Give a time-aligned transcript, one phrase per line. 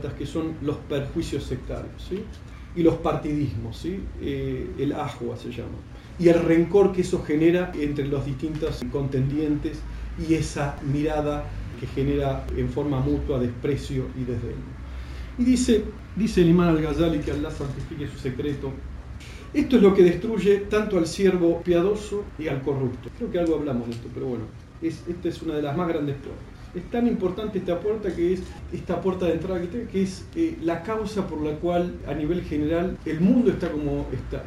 [0.00, 2.22] que son los perjuicios sectarios ¿sí?
[2.76, 4.00] y los partidismos, ¿sí?
[4.20, 5.78] Eh, el ajua se llama,
[6.18, 9.80] y el rencor que eso genera entre los distintos contendientes
[10.28, 11.44] y esa mirada
[11.80, 14.56] que genera en forma mutua desprecio y desdén.
[15.38, 15.84] Y dice,
[16.16, 18.72] dice el imán al-Ghazali que Allah santifique su secreto.
[19.54, 23.08] Esto es lo que destruye tanto al siervo piadoso y al corrupto.
[23.16, 24.44] Creo que algo hablamos de esto, pero bueno,
[24.82, 26.57] es, esta es una de las más grandes puertas.
[26.74, 30.82] Es tan importante esta puerta que es esta puerta de entrada que, es eh, la
[30.82, 34.44] causa por la cual a nivel general el mundo está como está.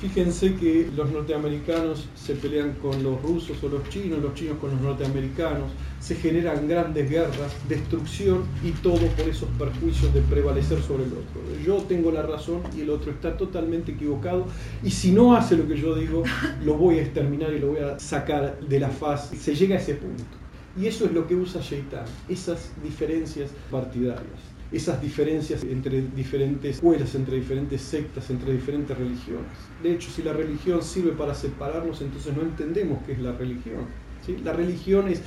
[0.00, 4.70] Fíjense que los norteamericanos se pelean con los rusos o los chinos, los chinos con
[4.70, 11.04] los norteamericanos, se generan grandes guerras, destrucción y todo por esos perjuicios de prevalecer sobre
[11.04, 11.42] el otro.
[11.62, 14.46] Yo tengo la razón y el otro está totalmente equivocado
[14.82, 16.22] y si no hace lo que yo digo,
[16.64, 19.28] lo voy a exterminar y lo voy a sacar de la faz.
[19.38, 20.39] Se llega a ese punto.
[20.78, 27.14] Y eso es lo que usa Shaitan, esas diferencias partidarias esas diferencias entre diferentes escuelas,
[27.14, 29.50] entre diferentes sectas, entre diferentes religiones.
[29.82, 33.86] De hecho, si la religión sirve para separarnos, entonces no entendemos qué es la religión.
[34.24, 34.36] ¿sí?
[34.44, 35.22] La religión es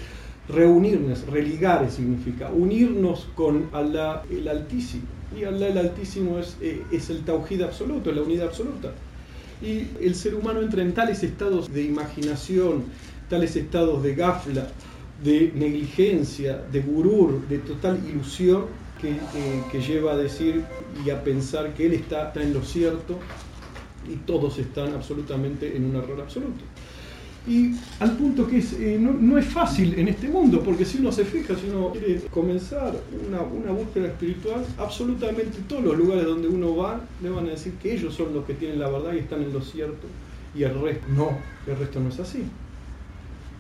[0.47, 5.03] reunirnos, religar significa unirnos con Allah el Altísimo.
[5.38, 8.94] Y Allah el Altísimo es, eh, es el tauhid absoluto, la unidad absoluta.
[9.61, 12.83] Y el ser humano entra en tales estados de imaginación,
[13.30, 14.67] tales estados de gafla,
[15.24, 18.66] de negligencia, de gurur, de total ilusión,
[19.06, 20.64] eh, que, lleva a decir
[21.06, 23.20] y a pensar que él está, en lo cierto
[24.10, 26.64] y todos están absolutamente en un error absoluto.
[27.46, 31.26] Y al punto que eh, no, es fácil en este mundo, porque si uno se
[31.26, 32.94] fija, si uno quiere comenzar
[33.28, 37.74] una, una, búsqueda espiritual, absolutamente todos los lugares donde uno va le van a decir
[37.74, 40.08] que ellos son los que tienen la verdad y están en lo cierto,
[40.56, 42.44] y el resto no, el resto no es así.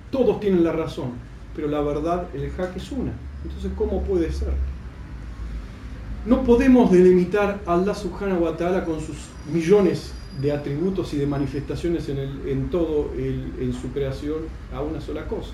[0.09, 1.11] Todos tienen la razón,
[1.55, 3.13] pero la verdad, el hack es una.
[3.43, 4.53] Entonces, ¿cómo puede ser?
[6.25, 9.17] No podemos delimitar a Allah subhanahu wa ta'ala con sus
[9.51, 14.43] millones de atributos y de manifestaciones en, el, en todo el, en su creación
[14.73, 15.51] a una sola cosa.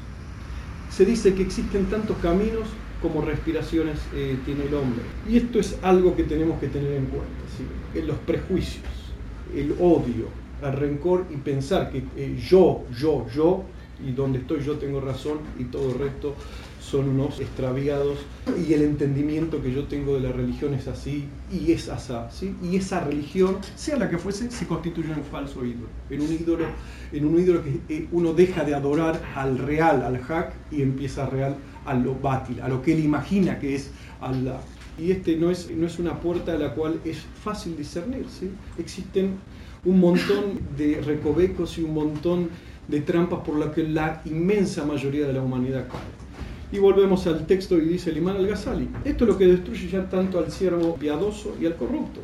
[0.90, 2.68] Se dice que existen tantos caminos
[3.02, 5.02] como respiraciones eh, tiene el hombre.
[5.28, 7.28] Y esto es algo que tenemos que tener en cuenta.
[7.58, 8.02] ¿sí?
[8.02, 8.86] Los prejuicios,
[9.56, 10.28] el odio,
[10.62, 13.64] el rencor y pensar que eh, yo, yo, yo,
[14.06, 16.36] y donde estoy yo tengo razón y todo el resto
[16.90, 18.18] son unos extraviados
[18.68, 22.30] y el entendimiento que yo tengo de la religión es así y es asá,
[22.64, 26.34] y esa religión, sea la que fuese, se constituye en un falso ídolo, en un
[26.34, 26.66] ídolo,
[27.12, 31.26] en un ídolo que eh, uno deja de adorar al real, al haq, y empieza
[31.26, 31.56] a real
[31.86, 34.60] a lo bátil, a lo que él imagina que es Allah.
[34.98, 38.50] Y este no es, no es una puerta a la cual es fácil discernir, ¿sí?
[38.78, 39.38] existen
[39.86, 42.50] un montón de recovecos y un montón
[42.89, 46.00] de trampas por las que la inmensa mayoría de la humanidad cae.
[46.72, 50.09] Y volvemos al texto y dice el imán al-Ghazali, esto es lo que destruye ya
[50.09, 52.22] tanto al siervo piadoso y al corrupto.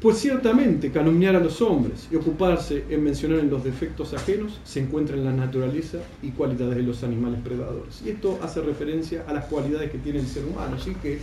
[0.00, 4.80] Pues ciertamente calumniar a los hombres y ocuparse en mencionar en los defectos ajenos se
[4.80, 8.02] encuentra en la naturaleza y cualidades de los animales predadores.
[8.04, 11.20] Y esto hace referencia a las cualidades que tiene el ser humano, así que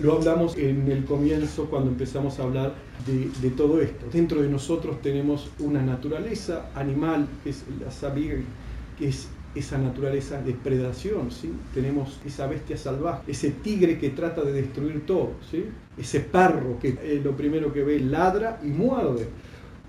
[0.00, 2.74] lo hablamos en el comienzo cuando empezamos a hablar
[3.06, 4.06] de, todo esto.
[4.12, 8.34] Dentro de nosotros tenemos una naturaleza animal, que es la sabia,
[8.98, 11.50] que es esa naturaleza de predación, ¿sí?
[11.74, 15.64] tenemos esa bestia salvaje, ese tigre que trata de destruir todo, ¿sí?
[15.96, 19.28] ese perro que eh, lo primero que ve ladra y muerde.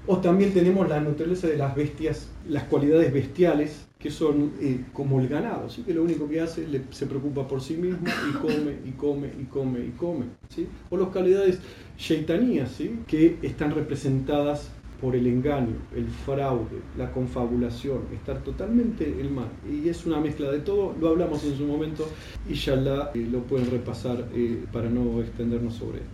[0.08, 5.20] O también tenemos la naturaleza de las bestias, las cualidades bestiales que son eh, como
[5.20, 5.84] el ganado, ¿sí?
[5.84, 9.28] que lo único que hace le, se preocupa por sí mismo y come y come
[9.28, 10.26] y come y come.
[10.48, 10.68] ¿sí?
[10.90, 11.60] O las cualidades
[11.98, 13.02] shaitanías, ¿sí?
[13.06, 14.72] que están representadas
[15.02, 19.50] por el engaño, el fraude, la confabulación, estar totalmente el mal.
[19.70, 22.08] Y es una mezcla de todo, lo hablamos en su momento
[22.50, 26.10] y ya la, eh, lo pueden repasar eh, para no extendernos sobre esto.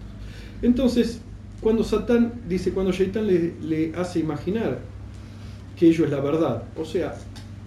[0.63, 1.21] Entonces,
[1.61, 4.79] cuando Satán dice, cuando Shaitán le hace imaginar
[5.77, 7.15] que ello es la verdad, o sea,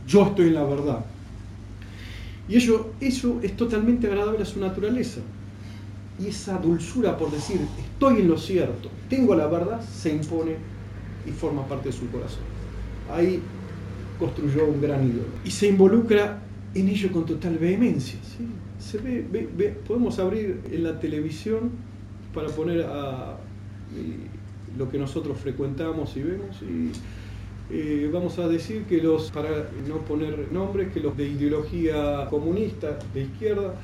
[0.09, 1.05] yo estoy en la verdad,
[2.49, 5.21] y ello, eso es totalmente agradable a su naturaleza.
[6.19, 10.57] Y esa dulzura por decir, estoy en lo cierto, tengo la verdad, se impone
[11.27, 12.41] y forma parte de su corazón.
[13.13, 13.41] Ahí
[14.19, 16.41] construyó un gran ídolo y se involucra
[16.75, 18.19] en ello con total vehemencia.
[18.79, 21.71] Se ve, podemos abrir en la televisión
[22.35, 23.37] para poner a
[24.77, 26.57] lo que nosotros frecuentamos y vemos
[27.71, 32.99] eh, vamos a decir que los, para no poner nombres, que los de ideología comunista,
[33.13, 33.75] de izquierda,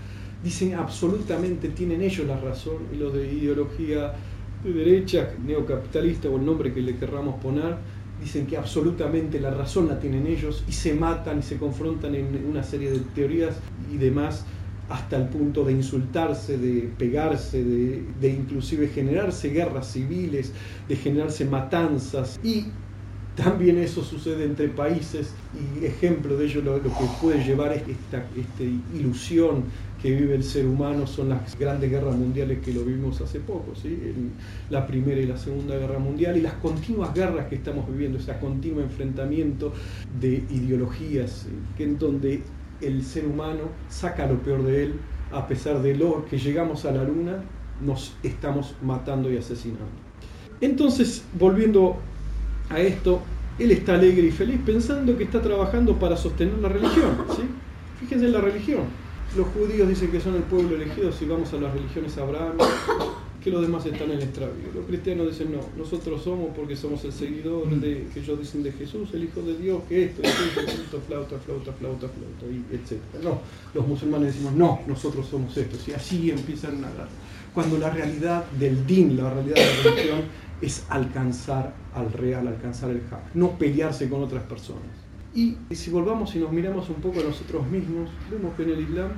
[0.43, 4.15] dicen absolutamente, tienen ellos la razón, y los de ideología
[4.63, 7.77] de derecha, neocapitalista o el nombre que le querramos poner,
[8.23, 12.47] dicen que absolutamente la razón la tienen ellos y se matan y se confrontan en
[12.49, 13.57] una serie de teorías
[13.93, 14.47] y demás
[14.89, 20.53] hasta el punto de insultarse, de pegarse, de, de, inclusive generarse guerras civiles,
[20.89, 22.39] de generarse matanzas.
[22.43, 22.67] Y
[23.37, 26.91] también eso sucede entre países y ejemplo de ello lo, que
[27.21, 28.63] puede llevar esta, esta
[28.97, 29.65] ilusión
[30.01, 33.75] que vive el ser humano son las grandes guerras mundiales que lo vimos hace poco,
[33.75, 33.99] ¿sí?
[34.69, 38.37] la Primera y la Segunda Guerra Mundial y las continuas guerras que estamos viviendo, ese
[38.39, 39.73] continuo enfrentamiento
[40.21, 41.47] de ideologías,
[41.79, 42.43] en donde
[42.83, 44.95] el ser humano saca lo peor de él,
[45.33, 47.43] a pesar de lo que llegamos a la luna,
[47.81, 49.87] nos estamos matando y asesinando.
[50.61, 51.97] Entonces, volviendo
[52.71, 53.23] a esto,
[53.59, 57.25] él está alegre y feliz pensando que está trabajando para sostener la religión.
[57.37, 57.43] ¿sí?
[58.01, 58.83] Fíjense en la religión.
[59.37, 62.69] Los judíos dicen que son el pueblo elegido si vamos a las religiones abrahámicas,
[63.43, 64.69] que los demás están en el extravío.
[64.75, 68.73] Los cristianos dicen no, nosotros somos porque somos el seguidor de, que ellos dicen de
[68.73, 73.01] Jesús, el Hijo de Dios, que esto, esto, esto, flauta, flauta, flauta, flauta, etc.
[73.23, 73.41] No,
[73.75, 77.09] los musulmanes decimos no, nosotros somos estos, y así empiezan a dar.
[77.53, 80.21] Cuando la realidad del din, la realidad de la religión,
[80.61, 84.83] es alcanzar al real, alcanzar el haq, no pelearse con otras personas.
[85.35, 88.81] Y si volvamos y nos miramos un poco a nosotros mismos, vemos que en el
[88.81, 89.11] Islam,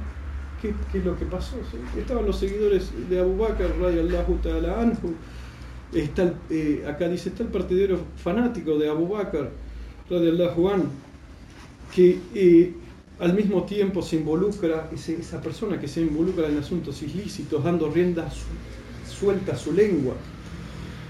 [0.62, 1.56] ¿qué, qué es lo que pasó?
[1.98, 5.14] Estaban los seguidores de Abu Bakr, radiallahu ta'ala anhu,
[5.92, 9.50] está eh, acá dice, está el partidero fanático de Abu Bakr,
[10.08, 10.88] radiallahu anhu,
[11.94, 12.72] que eh,
[13.18, 18.28] al mismo tiempo se involucra, esa persona que se involucra en asuntos ilícitos, dando rienda
[19.06, 20.14] suelta a su lengua,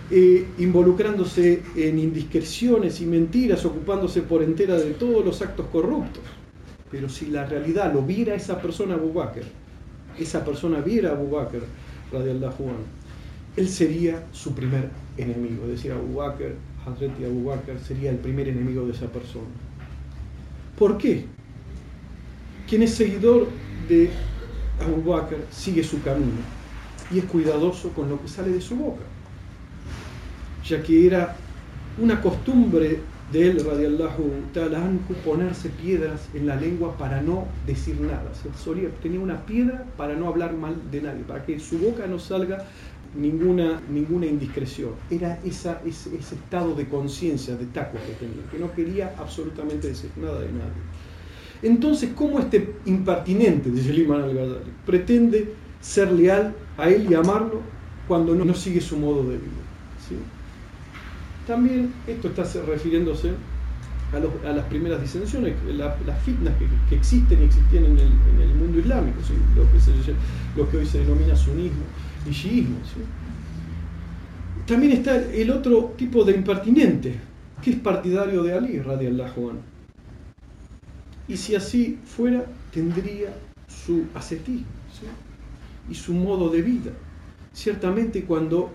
[0.09, 6.23] eh, involucrándose en indiscreciones y mentiras, ocupándose por entera de todos los actos corruptos.
[6.93, 9.43] Pero si la realidad lo viera esa persona Abu Bakr,
[10.17, 11.65] esa persona viera a Abu Bakr,
[12.13, 12.77] Juan,
[13.57, 15.65] él sería su primer enemigo.
[15.65, 16.55] Es decir, Abu Bakr,
[16.87, 19.49] Hazreti Abu Bakr sería el primer enemigo de esa persona.
[20.79, 21.25] ¿Por qué?
[22.69, 23.49] Quien es seguidor
[23.89, 24.09] de
[24.81, 26.39] Abu Bakr sigue su camino
[27.11, 29.03] y es cuidadoso con lo que sale de su boca
[30.69, 31.37] ya que era
[31.99, 33.01] una costumbre
[33.33, 34.89] de él, radiallahu ta'ala
[35.25, 38.31] ponerse piedras en la lengua para no decir nada.
[38.63, 42.19] solía, tenía una piedra para no hablar mal de nadie, para que su boca no
[42.19, 42.65] salga
[43.17, 44.91] ninguna, ninguna indiscreción.
[45.11, 50.11] Era esa, ese, estado de conciencia, de taco que tenía, que no quería absolutamente decir
[50.17, 50.83] nada de nadie.
[51.63, 57.61] Entonces, ¿cómo este impertinente de Yeliman al-Ghazali pretende ser leal a él y amarlo
[58.07, 59.65] cuando no, no sigue su modo de vida?
[60.07, 60.17] ¿sí?
[61.47, 63.31] También esto está refiriéndose
[64.13, 66.55] a, las primeras disensiones, las fitnas
[66.89, 69.19] que, existen y existían en el, mundo islámico,
[70.57, 71.85] lo, que hoy se denomina sunismo
[72.29, 72.77] y shiismo.
[74.67, 77.15] También está el otro tipo de impertinente,
[77.63, 79.61] que es partidario de Ali, radiallahu anhu.
[81.29, 83.35] Y si así fuera, tendría
[83.69, 84.67] su ascetismo
[85.89, 86.93] y su modo de vida.
[87.53, 88.71] Ciertamente cuando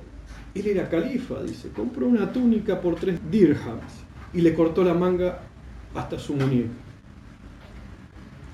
[0.53, 4.03] él era califa, dice, compró una túnica por tres dirhams
[4.33, 5.39] y le cortó la manga
[5.95, 6.69] hasta su muñeca.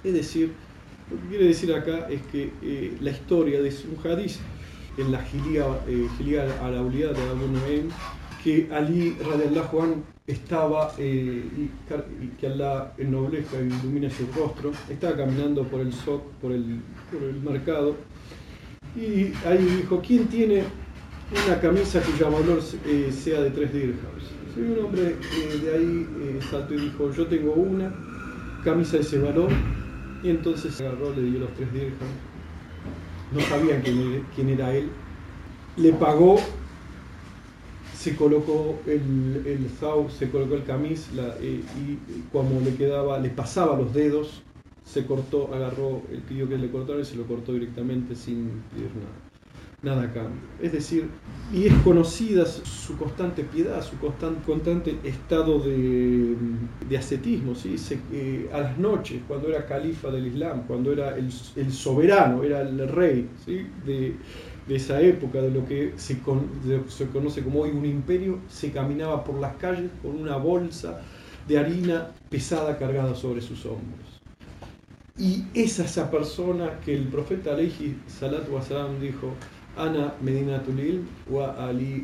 [0.04, 0.54] Es decir,
[1.10, 4.40] lo que quiere decir acá es que eh, la historia de un hadiz
[4.98, 6.08] en la Gilia, eh,
[6.62, 7.90] a la de Abu Noem,
[8.44, 15.16] que Ali radiallahu Juan estaba, eh, y, que Allah ennoblezca y ilumina su rostro, estaba
[15.16, 16.82] caminando por el soc, por el,
[17.12, 17.96] por el mercado,
[18.96, 20.64] y ahí dijo, ¿quién tiene
[21.32, 24.24] una camisa cuyo valor eh, sea de tres dirhams.
[24.54, 27.94] Soy un hombre eh, de ahí eh, saltó y dijo, yo tengo una
[28.64, 29.50] camisa de ese valor,
[30.24, 31.96] y entonces agarró, le dio los tres dirhams.
[33.34, 33.82] No sabían
[34.36, 34.90] quién, era él.
[35.76, 36.38] Le pagó,
[37.94, 39.70] se colocó el, el
[40.12, 41.10] se colocó el camis
[41.42, 44.44] y como le quedaba, le pasaba los dedos,
[44.86, 48.92] se cortó, agarró, el pidió que le cortara y se lo cortó directamente sin pedir
[48.96, 49.27] nada
[49.84, 50.42] nada cambia.
[50.62, 51.08] Es decir,
[51.54, 57.54] y es conocida su constante piedad, su constante, constante estado de, ascetismo.
[57.54, 57.76] ¿sí?
[58.12, 61.32] Eh, a las noches, cuando era califa del Islam, cuando era el,
[61.72, 63.30] soberano, era el rey
[63.86, 64.16] de,
[64.68, 66.18] esa época, de lo que se,
[66.88, 71.02] se conoce como hoy un imperio, se caminaba por las calles con una bolsa
[71.48, 74.18] de harina pesada cargada sobre sus hombros.
[75.18, 79.34] Y es esa persona que el profeta Aleji Salatu Wasalam dijo,
[79.78, 82.04] Ana Medina Tulil wa Ali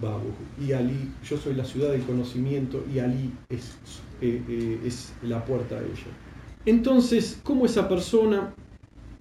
[0.00, 0.32] Babu.
[0.60, 3.72] Y Ali, yo soy la ciudad del conocimiento y Ali es,
[4.20, 6.10] eh, eh, es la puerta a ella.
[6.66, 8.54] Entonces, ¿cómo esa persona,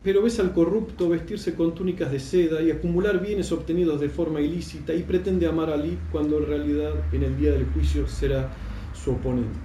[0.03, 4.41] pero ves al corrupto vestirse con túnicas de seda y acumular bienes obtenidos de forma
[4.41, 8.49] ilícita y pretende amar a Ali cuando en realidad en el día del juicio será
[8.93, 9.57] su oponente?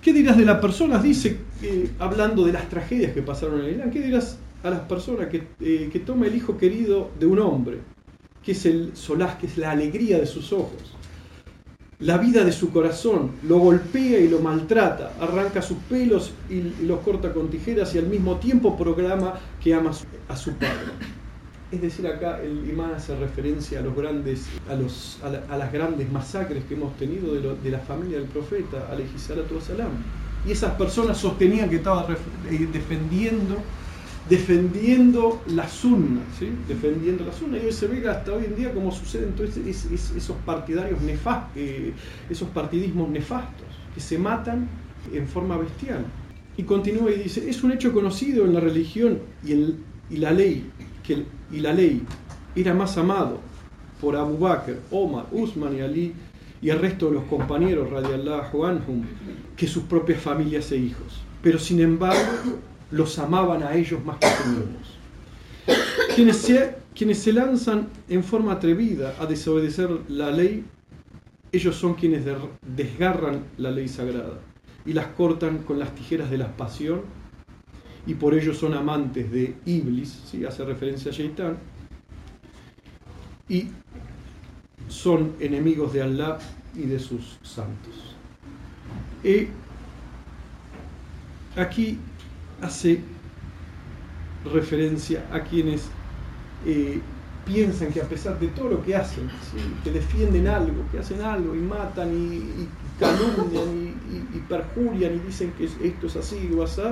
[0.00, 1.02] ¿Qué dirás de las personas?
[1.02, 5.28] Dice, eh, hablando de las tragedias que pasaron en Irán, ¿qué dirás a las personas
[5.28, 7.78] que, eh, que toma el hijo querido de un hombre,
[8.42, 10.96] que es el solaz, que es la alegría de sus ojos,
[12.00, 17.00] la vida de su corazón, lo golpea y lo maltrata, arranca sus pelos y, los
[17.00, 19.92] corta con tijeras y al mismo tiempo proclama que ama
[20.28, 20.92] a su padre?
[21.70, 26.10] Es decir, acá el imán hace referencia a los grandes, a, los, a, las grandes
[26.10, 29.90] masacres que hemos tenido de, la familia del profeta, a salam.
[30.46, 32.08] Y esas personas sostenían que estaba
[32.50, 33.56] eh, defendiendo,
[34.30, 36.48] defendiendo la sunna, ¿sí?
[36.68, 37.58] defendiendo la sunna.
[37.58, 41.92] Y hoy se ve hasta hoy en día como suceden todos esos partidarios nefastos, eh,
[42.30, 44.68] esos partidismos nefastos, que se matan
[45.12, 46.04] en forma bestial.
[46.56, 50.30] Y continúa y dice, es un hecho conocido en la religión y, en, y la
[50.30, 50.70] ley
[51.02, 52.02] que y la ley
[52.54, 53.40] era más amado
[54.00, 56.12] por Abu Bakr, Omar, Usman y Ali
[56.62, 59.02] y el resto de los compañeros radiallahu anhum
[59.56, 61.20] que sus propias familias e hijos.
[61.42, 62.60] Pero sin embargo,
[62.90, 65.74] los amaban a ellos más que a sí
[66.14, 70.64] Quienes se, quienes se lanzan en forma atrevida a desobedecer la ley,
[71.52, 72.24] ellos son quienes
[72.66, 74.40] desgarran la ley sagrada
[74.84, 77.02] y las cortan con las tijeras de la pasión
[78.06, 80.44] y por ello son amantes de Iblis, ¿sí?
[80.44, 81.58] hace referencia a Shaitán,
[83.48, 83.68] y
[84.88, 86.38] son enemigos de Allah
[86.74, 88.16] y de sus santos.
[89.22, 89.48] Y
[91.60, 91.98] aquí
[92.62, 93.00] hace
[94.52, 95.88] referencia a quienes
[96.66, 97.00] eh,
[97.44, 99.28] piensan que a pesar de todo lo que hacen,
[99.82, 103.94] que defienden algo, que hacen algo y matan y, calumnian
[104.34, 106.82] y, perjurian y dicen que esto es así o así,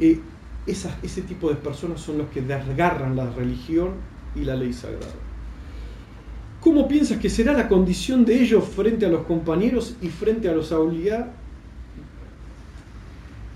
[0.00, 0.20] eh,
[0.66, 3.92] ese tipo de personas son los que desgarran la religión
[4.34, 5.06] y la ley sagrada.
[6.60, 10.52] ¿Cómo piensas que será la condición de ellos frente a los compañeros y frente a
[10.52, 11.32] los auliá?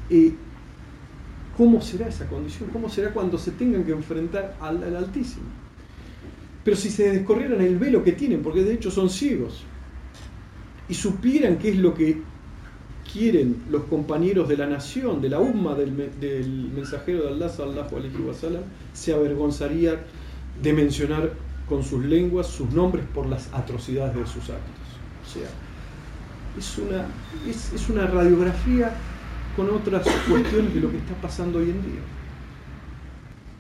[0.09, 0.35] Eh,
[1.57, 2.71] ¿Cómo será esa condición?
[2.73, 5.45] ¿Cómo será cuando se tengan que enfrentar al, al Altísimo?
[6.65, 9.65] Pero si se descorrieran el velo que tienen, porque de hecho son ciegos,
[10.89, 12.23] y supieran qué es lo que
[13.13, 15.93] quieren los compañeros de la nación, de la umma del,
[16.75, 20.05] mensajero de Allah sallallahu se avergonzaría
[20.63, 21.33] de mencionar
[21.69, 24.83] con sus lenguas sus nombres por las atrocidades de sus actos.
[25.27, 25.49] O sea,
[26.59, 27.07] es una,
[27.49, 28.93] es, una radiografía
[29.57, 32.01] con otras cuestiones de lo que está pasando hoy en día.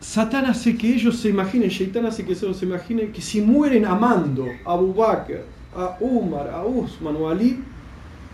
[0.00, 3.84] Satán hace que ellos se imaginen, Shaitán hace que ellos se imaginen que si mueren
[3.84, 5.44] amando a Abu Bakr,
[5.74, 7.62] a Umar, a Usman o a Ali,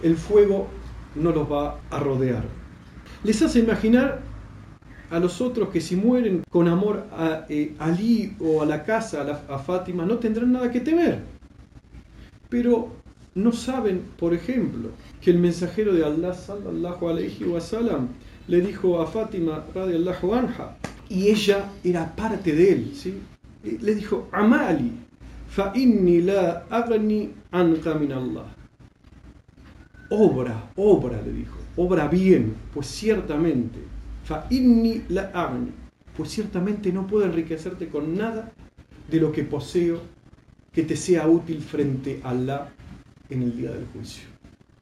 [0.03, 0.69] el fuego
[1.15, 2.45] no los va a rodear.
[3.23, 4.21] Les hace imaginar
[5.11, 9.43] a los otros que si mueren con amor a eh, Ali o a la casa,
[9.49, 11.21] a, Fátima, no tendrán nada que temer.
[12.49, 12.93] Pero
[13.35, 18.09] no saben, por ejemplo, que el mensajero de Allah sallallahu alayhi wa sallam
[18.47, 20.77] le dijo a Fátima radiallahu anha
[21.09, 23.15] y ella era parte de él, ¿sí?
[23.63, 24.93] Le dijo, "Amali
[25.49, 28.59] fa inni la aghni anka min Allah."
[30.11, 33.79] obra, obra, le dijo, obra bien, pues ciertamente,
[34.25, 35.31] fa inni la
[36.17, 38.53] pues ciertamente no puedo enriquecerte con nada
[39.11, 40.01] de lo que poseo
[40.73, 42.73] que te sea útil frente a Allah
[43.31, 44.25] en el día del juicio.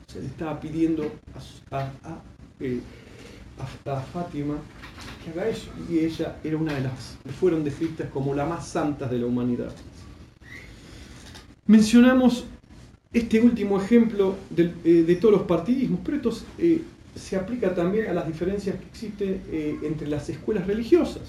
[0.07, 1.11] Se le estaba pidiendo
[1.71, 1.89] a,
[2.61, 2.81] eh,
[3.87, 4.57] a, Fátima
[5.25, 8.67] que haga eso, y ella era una de las que fueron descritas como la más
[8.69, 9.73] santas de la humanidad.
[11.67, 12.45] Mencionamos
[13.13, 16.83] este último ejemplo eh, de, todos los partidismos, pero esto eh,
[17.17, 19.43] se aplica también a las diferencias que existen
[19.83, 21.23] entre las escuelas religiosas,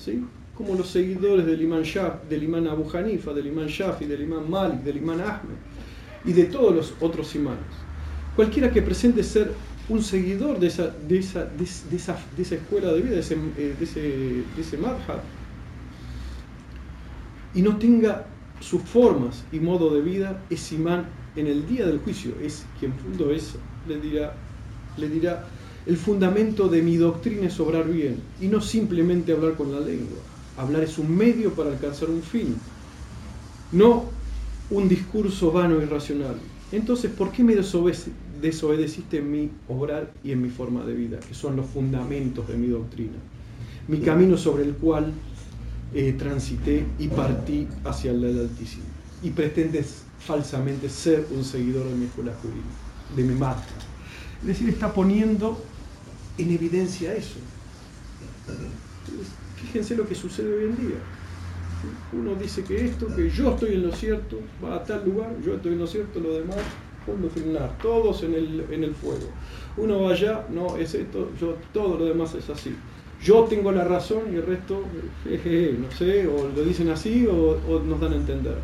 [0.56, 4.50] como los seguidores del imán, Shaf, del imán Abu Hanifa, del imán Shafi, del imán
[4.50, 5.56] Malik, del imán Ahmed
[6.28, 7.66] y de todos los otros imanes.
[8.36, 9.54] Cualquiera que presente ser
[9.90, 13.36] un seguidor de esa, de esa, de, esa, de esa escuela de vida, de ese,
[13.36, 15.22] de ese, de ese madhab,
[17.56, 18.28] y no tenga
[18.60, 21.06] sus formas y modo de vida, es imán
[21.36, 23.58] en el día del juicio es quien fundó eso,
[23.88, 24.34] le dirá,
[24.98, 25.48] le dirá,
[25.86, 30.18] el fundamento de mi doctrina es obrar bien y no simplemente hablar con la lengua.
[30.58, 32.56] Hablar es un medio para alcanzar un fin,
[33.72, 34.17] no
[34.70, 36.36] un discurso vano y racional.
[36.72, 41.34] Entonces, ¿por qué me desobedeciste en mi obrar y en mi forma de vida, que
[41.34, 43.18] son los fundamentos de mi doctrina?
[43.88, 45.14] Mi camino sobre el cual
[45.94, 48.84] eh, transité y partí hacia el Altísimo.
[49.24, 52.68] Y pretendes falsamente ser un seguidor de mi escuela jurídica,
[53.16, 53.64] de mi marca.
[54.42, 55.64] Es decir, está poniendo
[56.38, 57.38] en evidencia eso.
[59.62, 60.98] Fíjense lo que sucede hoy en día.
[62.14, 65.56] Uno dice que esto, que yo estoy en lo cierto, va a tal lugar, yo
[65.56, 66.58] estoy en lo cierto, lo demás
[67.08, 69.30] fondo final, todos en el, en el fuego.
[69.78, 72.76] Uno va allá, no, es esto, yo, todo lo demás es así.
[73.24, 74.84] Yo tengo la razón y el resto,
[75.26, 78.58] no sé, o lo dicen así o, nos dan a entender.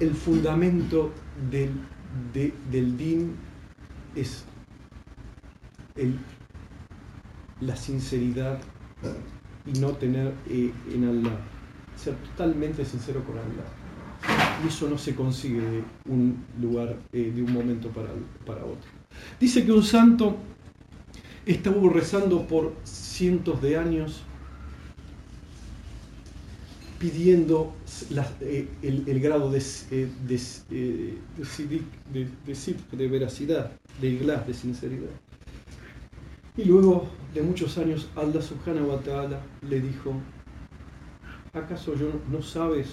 [0.00, 1.12] El fundamento
[1.50, 1.70] del,
[2.70, 3.36] del din
[4.14, 4.44] es
[5.96, 6.18] el,
[7.60, 8.60] la sinceridad
[9.72, 11.38] y no tener eh, en Allah,
[11.96, 13.64] ser totalmente sincero con Allah.
[14.64, 18.08] Y eso no se consigue de un lugar, eh, de un momento para,
[18.44, 18.90] para otro.
[19.38, 20.36] Dice que un santo
[21.46, 24.22] estuvo rezando por cientos de años
[26.98, 27.74] pidiendo
[28.40, 29.62] eh, el, grado de,
[30.26, 31.14] de,
[32.10, 35.10] de, veracidad, de iglas, de sinceridad.
[36.58, 40.12] Y luego de muchos años, Allah subhanahu wa ta'ala le dijo,
[41.52, 42.88] ¿acaso yo no sabes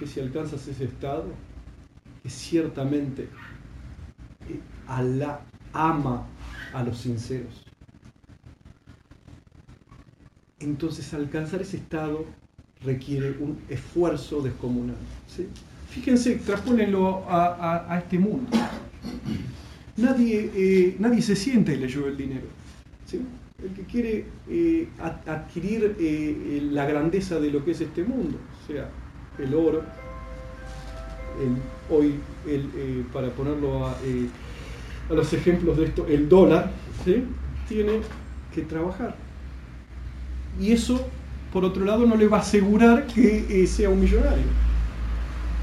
[0.00, 1.26] que si alcanzas ese estado,
[2.24, 3.28] que ciertamente
[4.88, 6.26] Allah ama
[6.74, 7.64] a los sinceros?
[10.58, 12.24] Entonces alcanzar ese estado
[12.82, 14.96] requiere un esfuerzo descomunal.
[15.88, 18.50] Fíjense, traspólenlo a, este mundo.
[19.96, 22.61] Nadie, eh, nadie se siente y le llueve el dinero
[23.18, 24.88] el que quiere eh,
[25.26, 28.88] adquirir eh, la grandeza de lo que es este mundo, o sea,
[29.38, 29.82] el oro,
[31.90, 32.14] hoy,
[32.46, 33.96] eh, para ponerlo a,
[35.10, 36.70] los ejemplos de esto, el dólar,
[37.68, 38.00] tiene
[38.54, 39.14] que trabajar.
[40.60, 41.06] Y eso,
[41.52, 44.44] por otro lado, no le va a asegurar que sea un millonario.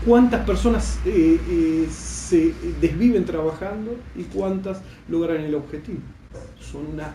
[0.06, 6.00] ¿Cuántas personas se desviven trabajando y cuántas logran el objetivo?
[6.60, 7.14] Son una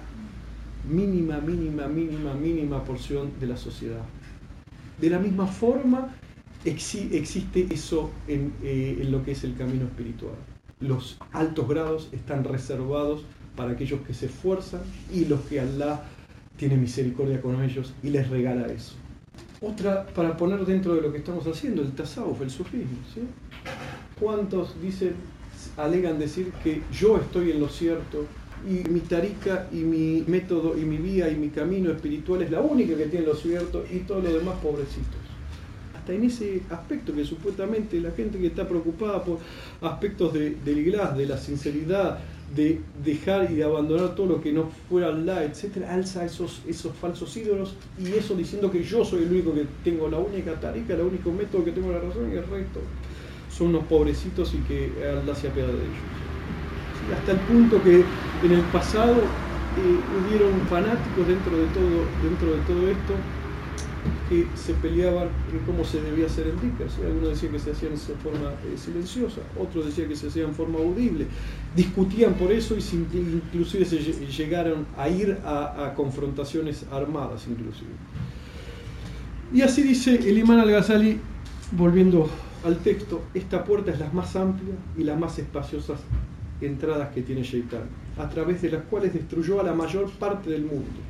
[0.88, 4.04] mínima, mínima, mínima, mínima porción de la sociedad.
[5.00, 6.14] De la misma forma
[6.64, 10.34] existe eso eh, en, lo que es el camino espiritual.
[10.80, 13.24] Los altos grados están reservados
[13.56, 14.82] para aquellos que se esfuerzan
[15.12, 16.02] y los que Allah
[16.56, 18.94] tiene misericordia con ellos y les regala eso.
[19.60, 22.98] Otra, para poner dentro de lo que estamos haciendo, el tasawuf, el sufismo.
[23.12, 23.20] ¿sí?
[24.20, 25.14] ¿Cuántos dicen,
[25.76, 28.26] alegan decir que yo estoy en lo cierto
[28.66, 32.60] y mi tarica y mi método y mi vía y mi camino espiritual es la
[32.60, 35.20] única que tiene lo cierto y todos los demás pobrecitos.
[35.94, 39.38] Hasta en ese aspecto que supuestamente la gente que está preocupada por
[39.80, 42.18] aspectos de, del glas, de la sinceridad,
[42.54, 46.94] de dejar y de abandonar todo lo que no fuera Allah, etcétera, alza esos, esos
[46.96, 50.94] falsos ídolos y eso diciendo que yo soy el único que tengo la única tarica,
[50.94, 52.80] el único método que tengo la razón y el resto
[53.50, 56.23] son unos pobrecitos y que Allah se apiada de ellos
[57.12, 58.04] hasta el punto que
[58.44, 63.14] en el pasado eh, hubieron fanáticos dentro de todo, dentro de todo esto
[64.28, 66.86] que se peleaban en cómo se debía hacer el dhikr.
[67.04, 70.54] Algunos decían que se hacía en forma eh, silenciosa, otros decían que se hacía en
[70.54, 71.26] forma audible.
[71.76, 77.90] Discutían por eso y inclusive se llegaron a ir a, a confrontaciones armadas inclusive.
[79.52, 81.18] Y así dice el imán al-Ghazali,
[81.72, 82.28] volviendo
[82.64, 85.94] al texto, esta puerta es la más amplia y la más espaciosa
[86.66, 87.84] entradas que tiene Shaitán,
[88.18, 91.00] a través de las cuales destruyó a la mayor parte del mundo.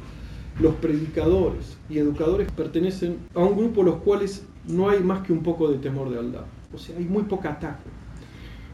[0.60, 5.42] Los predicadores y educadores pertenecen a un grupo los cuales no hay más que un
[5.42, 6.44] poco de temor de Allah.
[6.72, 7.90] O sea, hay muy poca ataque.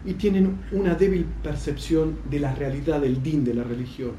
[0.04, 4.12] Y tienen una débil percepción de la realidad del din, de la religión.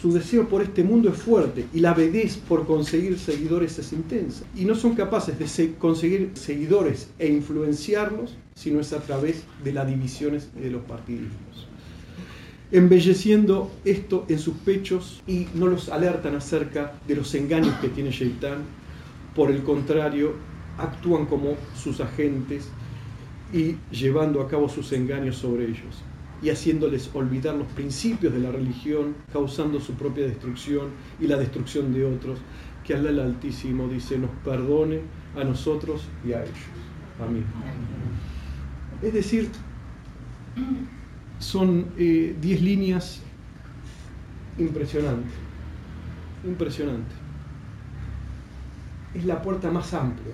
[0.00, 4.44] Su deseo por este mundo es fuerte y la avidez por conseguir seguidores es intensa.
[4.56, 9.72] Y no son capaces de conseguir seguidores e influenciarlos si no es a través de
[9.72, 11.71] las divisiones y de los partidismos
[12.72, 18.10] embelleciendo esto en sus pechos y no los alertan acerca de los engaños que tiene
[18.10, 18.62] Shaitán.
[19.34, 20.34] Por el contrario,
[20.78, 22.68] actúan como sus agentes
[23.52, 26.02] y llevando a cabo sus engaños sobre ellos
[26.42, 30.88] y haciéndoles olvidar los principios de la religión, causando su propia destrucción
[31.20, 32.40] y la destrucción de otros.
[32.84, 35.02] Que Allah el Altísimo dice, nos perdone
[35.36, 36.56] a nosotros y a ellos.
[37.22, 37.44] Amén.
[39.02, 39.48] Es decir,
[41.42, 43.20] son 10 eh, líneas
[44.58, 45.32] impresionantes.
[46.44, 47.14] Impresionante.
[49.14, 50.32] Es la puerta más amplia.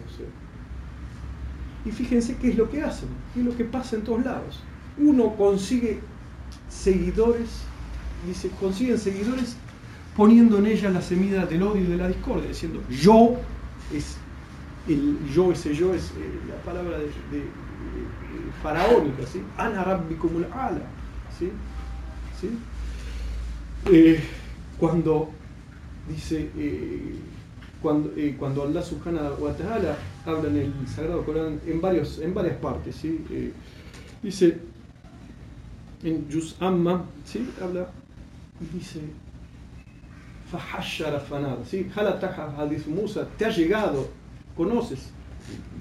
[1.85, 4.61] Y fíjense qué es lo que hacen, qué es lo que pasa en todos lados.
[4.99, 6.01] Uno consigue
[6.69, 7.63] seguidores,
[8.27, 9.57] dice, consiguen seguidores
[10.17, 13.37] poniendo en ella la semilla del odio y de la discordia, diciendo yo
[13.95, 14.17] es
[14.89, 17.09] el yo, ese yo es eh, la palabra de,
[18.63, 19.43] faraónica, ¿sí?
[19.57, 20.83] Ana como ala.
[21.39, 21.51] ¿Sí?
[22.41, 22.59] ¿Sí?
[23.91, 24.21] Eh,
[24.79, 25.31] cuando
[26.09, 27.15] dice, eh,
[27.81, 29.97] cuando, eh, cuando Allah subhanahu wa ta'ala
[30.27, 33.25] habla en el Sagrado Corán en, varios, en varias partes, ¿sí?
[34.23, 34.59] dice,
[36.03, 37.49] en Juz Amma, ¿sí?
[37.63, 37.89] habla
[38.61, 39.01] y dice,
[40.51, 41.89] Fahashara fanada, ¿sí?
[41.95, 44.09] Hadith Musa, te ha llegado,
[44.57, 45.11] conoces,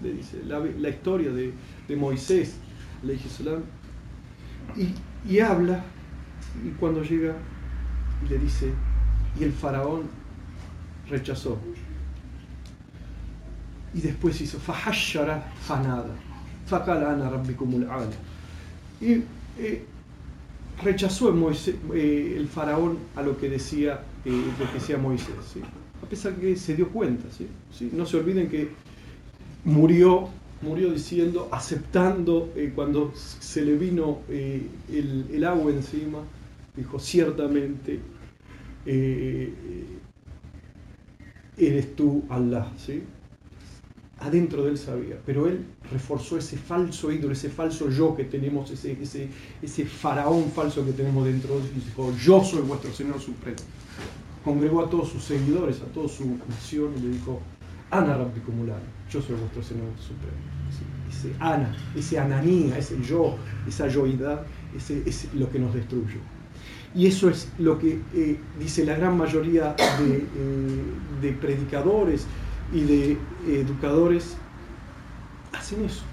[0.03, 1.53] le dice, la, historia de,
[1.87, 2.57] de Moisés,
[4.75, 4.93] y,
[5.27, 5.83] y habla,
[6.65, 7.35] y cuando llega,
[8.29, 8.71] le dice,
[9.39, 10.03] y el faraón
[11.09, 11.57] rechazó.
[13.93, 16.15] Y después hizo, Fahashara fanada,
[16.65, 18.07] Fakalana rabbikumul ala.
[19.01, 19.23] Y
[19.59, 19.85] eh,
[20.83, 21.33] rechazó
[21.93, 25.35] eh, el faraón a lo que decía, eh, lo que decía Moisés,
[26.01, 27.25] a pesar que se dio cuenta.
[27.31, 27.89] ¿sí?
[27.93, 28.69] No se olviden que
[29.65, 30.29] murió,
[30.61, 36.19] murió diciendo, aceptando cuando se le vino el, agua encima,
[36.75, 37.99] dijo, ciertamente
[41.57, 42.71] eres tú Allah.
[42.77, 43.03] ¿sí?
[44.19, 48.71] adentro de él sabía, pero él reforzó ese falso ídolo, ese falso yo que tenemos,
[48.71, 49.27] ese, ese,
[49.61, 53.57] ese faraón falso que tenemos dentro de él, y dijo, yo soy vuestro Señor Supremo.
[54.43, 57.41] Congregó a todos sus seguidores, a toda su nación y le dijo,
[57.91, 60.37] Ana Rabbikumulana, yo soy vuestro Señor Supremo.
[61.09, 64.45] Ese Ana, ese ananía, ese yo, esa yoidad,
[64.75, 66.19] ese es lo que nos destruye.
[66.93, 70.23] Y eso es lo que eh, dice la gran mayoría eh,
[71.21, 72.25] de predicadores,
[72.73, 74.35] y de educadores
[75.53, 76.03] hacen eso,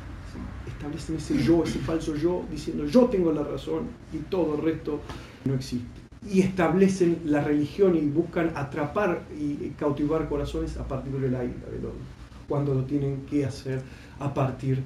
[0.67, 5.01] establecen ese yo, ese falso yo, diciendo yo tengo la razón y todo el resto
[5.45, 6.04] no existe.
[6.31, 11.67] Y establecen la religión y buscan atrapar y cautivar corazones a partir de la ira
[11.71, 12.05] del odio,
[12.49, 13.83] cuando lo tienen que hacer
[14.19, 14.83] a partir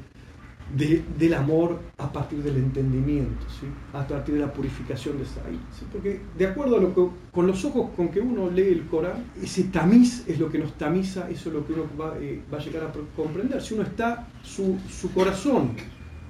[0.75, 3.67] del amor a partir del entendimiento, ¿sí?
[3.95, 5.63] a partir de la purificación de esa ira.
[5.91, 10.39] Porque de acuerdo con los ojos con que uno lee el Corán, ese tamiz es
[10.39, 13.63] lo que nos tamiza, eso es lo que uno va, eh, a llegar a comprender.
[13.63, 15.71] Si uno está, su, su, corazón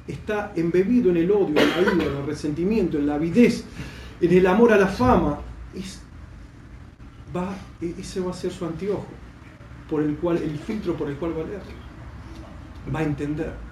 [0.06, 3.64] está embebido en el odio, en la ira, en el resentimiento, en la avidez,
[4.20, 5.40] en el amor a la fama,
[5.74, 6.02] es,
[7.34, 9.06] va, e, ese va a ser su anteojo,
[9.88, 11.62] por el cual, el filtro por el cual va a leer,
[12.94, 13.68] va a entender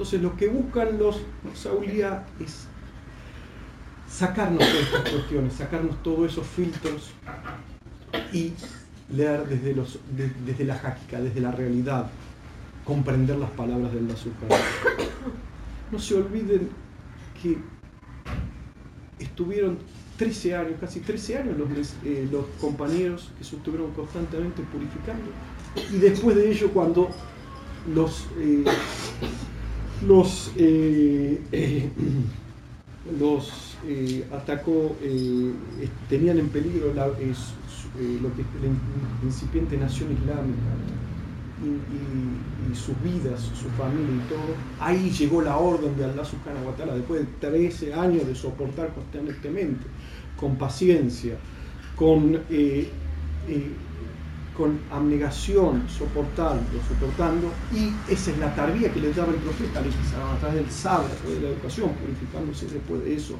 [0.00, 1.20] entonces lo que buscan los,
[1.52, 2.66] Saulía es
[4.08, 7.10] sacarnos de estas cuestiones, sacarnos todos esos filtros
[8.32, 8.54] y
[9.12, 9.98] leer desde, los,
[10.46, 12.10] desde la jáquica, desde la realidad,
[12.82, 14.48] comprender las palabras del azúcar.
[15.92, 16.70] No se olviden
[17.42, 17.58] que
[19.20, 19.78] estuvieron
[20.16, 21.68] 13 años, casi 13 años los,
[22.04, 25.30] eh, los compañeros que se estuvieron constantemente purificando.
[25.92, 27.10] Y después de ello, cuando
[27.94, 28.64] los, eh,
[30.06, 31.88] los, eh, eh,
[33.18, 34.96] los eh, atacó,
[36.08, 40.60] tenían en peligro la, lo la incipiente nación islámica
[41.62, 44.54] y, sus vidas, su familia y todo.
[44.78, 48.94] Ahí llegó la orden de Allah subhanahu wa ta'ala, después de 13 años de soportar
[48.94, 49.86] constantemente,
[50.36, 51.36] con paciencia,
[51.96, 52.40] con
[54.60, 60.38] con abnegación, soportando, soportando, y esa es la tardía que les daba el profeta a
[60.38, 63.36] través del saber, de la educación, purificándose después de eso,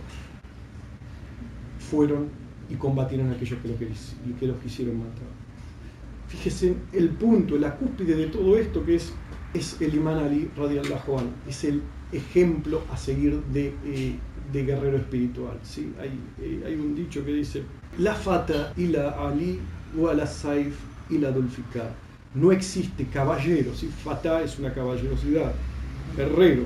[1.90, 2.28] fueron
[2.70, 5.39] y combatieron aquellos que, lo que los quisieron matar.
[6.30, 9.12] Fíjese el punto, la cúspide de todo esto que es,
[9.52, 14.14] es el imán Ali radiallahu anhu, es el ejemplo a seguir de, eh,
[14.52, 15.58] de guerrero espiritual.
[15.62, 15.92] ¿sí?
[16.00, 17.62] Hay, eh, hay un dicho que dice,
[17.98, 19.58] la fata y la Ali
[19.98, 20.74] o la saif
[21.08, 21.92] y la dulficar.
[22.34, 25.52] No existe caballero, si Fatah es una caballerosidad,
[26.16, 26.62] guerrero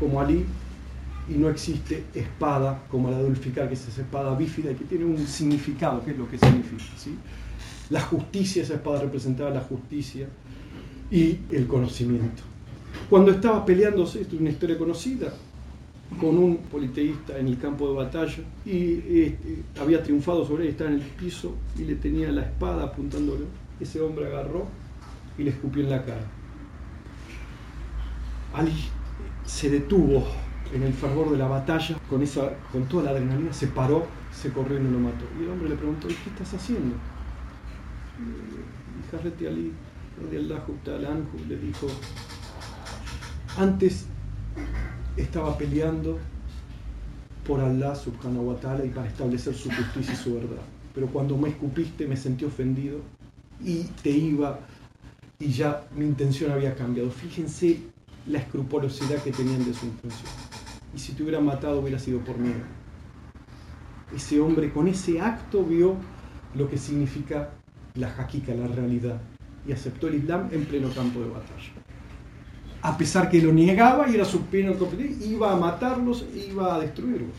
[0.00, 0.44] como Ali,
[1.28, 5.18] y no existe espada como la dulficar, que es esa espada bífida que tiene un
[5.26, 6.82] significado, que es lo que significa.
[6.96, 7.16] ¿sí?
[7.90, 10.26] La justicia, esa espada representaba la justicia
[11.10, 12.42] y el conocimiento.
[13.10, 15.32] Cuando estaba peleándose, esto es una historia conocida,
[16.20, 20.90] con un politeísta en el campo de batalla y este, había triunfado sobre él, estaba
[20.90, 24.66] en el piso y le tenía la espada apuntándolo ese hombre agarró
[25.36, 26.24] y le escupió en la cara.
[28.54, 28.72] Ali
[29.44, 30.24] se detuvo
[30.72, 34.50] en el fervor de la batalla, con, esa, con toda la adrenalina, se paró, se
[34.50, 35.24] corrió y no lo mató.
[35.38, 36.94] Y el hombre le preguntó, ¿qué estás haciendo?
[38.18, 39.72] Y Jarreti Ali,
[41.48, 41.86] le dijo,
[43.56, 44.06] antes
[45.16, 46.18] estaba peleando
[47.46, 50.62] por Allah subhanahu wa ta'ala y para establecer su justicia y su verdad.
[50.94, 53.00] Pero cuando me escupiste me sentí ofendido
[53.62, 54.60] y te iba
[55.38, 57.10] y ya mi intención había cambiado.
[57.10, 57.80] Fíjense
[58.26, 60.30] la escrupulosidad que tenían de su intención.
[60.94, 62.62] Y si te hubiera matado hubiera sido por miedo.
[64.14, 65.96] Ese hombre con ese acto vio
[66.54, 67.50] lo que significa
[67.94, 69.20] la jaquica, la realidad,
[69.66, 71.72] y aceptó el Islam en pleno campo de batalla.
[72.82, 74.76] A pesar que lo negaba y era su pleno
[75.24, 77.30] iba a matarlos, iba a destruirlos.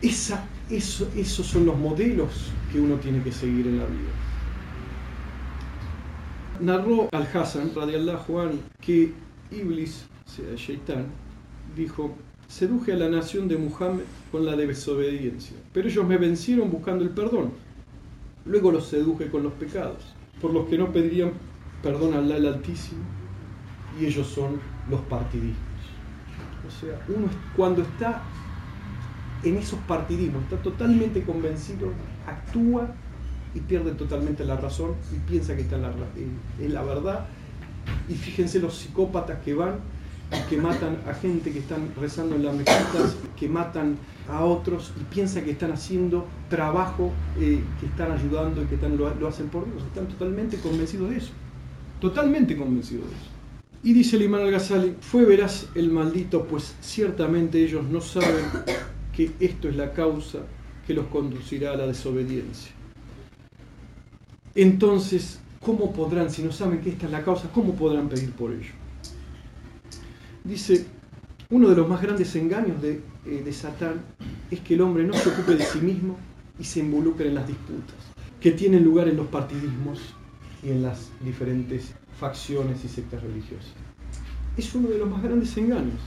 [0.00, 4.10] Esa, eso, esos son los modelos que uno tiene que seguir en la vida.
[6.60, 9.12] Narró Al-Hassan, radiallahu Juan, que
[9.50, 11.06] Iblis, sea, Shaitán,
[11.76, 12.14] dijo,
[12.46, 17.10] seduje a la nación de Muhammad con la desobediencia, pero ellos me vencieron buscando el
[17.10, 17.65] perdón.
[18.46, 21.32] Luego los seduje con los pecados, por los que no pedirían
[21.82, 23.02] perdón a Allah el Altísimo,
[24.00, 25.56] y ellos son los partidismos.
[26.66, 28.22] O sea, uno cuando está
[29.42, 31.92] en esos partidismos, está totalmente convencido,
[32.26, 32.88] actúa
[33.54, 35.92] y pierde totalmente la razón y piensa que está en la,
[36.60, 37.26] en la verdad.
[38.08, 39.76] Y fíjense los psicópatas que van
[40.48, 43.96] que matan a gente que están rezando en las mezquitas, que matan
[44.28, 48.96] a otros y piensan que están haciendo trabajo, eh, que están ayudando y que están,
[48.96, 49.82] lo, hacen por Dios.
[49.84, 51.32] Están totalmente convencidos de eso.
[52.00, 53.30] Totalmente convencidos de eso.
[53.82, 58.44] Y dice el imán al-Ghazali, fue verás el maldito, pues ciertamente ellos no saben
[59.14, 60.40] que esto es la causa
[60.86, 62.72] que los conducirá a la desobediencia.
[64.56, 68.52] Entonces, ¿cómo podrán, si no saben que esta es la causa, cómo podrán pedir por
[68.52, 68.72] ello?
[70.46, 70.86] Dice,
[71.50, 74.02] uno de los más grandes engaños de, eh, de Satán
[74.50, 76.16] es que el hombre no se ocupe de sí mismo
[76.58, 77.96] y se involucre en las disputas
[78.40, 80.14] que tienen lugar en los partidismos
[80.62, 83.72] y en las diferentes facciones y sectas religiosas.
[84.56, 85.98] Es uno de los más grandes engaños.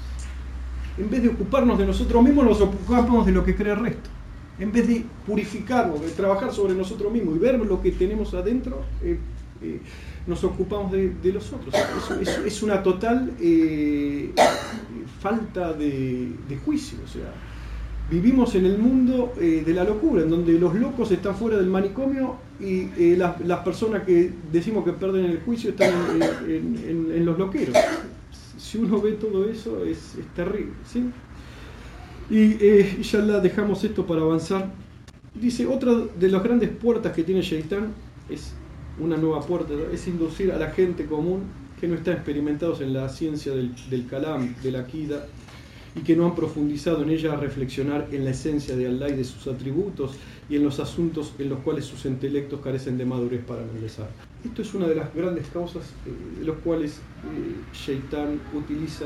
[0.97, 4.09] En vez de ocuparnos de nosotros mismos, nos ocupamos de lo que cree el resto.
[4.57, 8.83] En vez de purificarnos, de trabajar sobre nosotros mismos y ver lo que tenemos adentro,
[9.03, 9.19] eh,
[9.61, 9.79] eh,
[10.25, 11.73] nos ocupamos de, los otros.
[12.21, 14.31] Es, es, una total eh,
[15.21, 16.99] falta de, juicio.
[17.03, 17.33] O sea,
[18.09, 21.67] vivimos en el mundo eh, de la locura, en donde los locos están fuera del
[21.67, 25.93] manicomio y las, las, personas que decimos que pierden el juicio están
[26.47, 27.75] en, los loqueros.
[28.57, 30.73] Si uno ve todo eso es, terrible.
[30.85, 31.09] ¿sí?
[32.29, 34.71] Y ya la dejamos esto para avanzar.
[35.33, 37.93] Dice, otra de las grandes puertas que tiene Shaitán
[38.29, 38.53] es
[38.99, 41.43] una nueva puerta, es inducir a la gente común
[41.79, 44.05] que no está experimentados en la ciencia del, del
[44.61, 45.25] de la akida,
[45.95, 49.15] y que no han profundizado en ella a reflexionar en la esencia de Allah y
[49.15, 50.11] de sus atributos
[50.49, 54.09] y en los asuntos en los cuales sus intelectos carecen de madurez para analizar.
[54.43, 56.99] Esto es una de las grandes causas eh, de los cuales
[57.87, 57.97] eh,
[58.53, 59.05] utiliza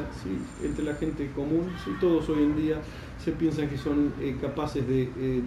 [0.63, 1.71] entre la gente común.
[1.83, 1.91] ¿sí?
[1.99, 2.81] Todos hoy en día
[3.23, 5.41] se piensan que son eh, capaces de, eh,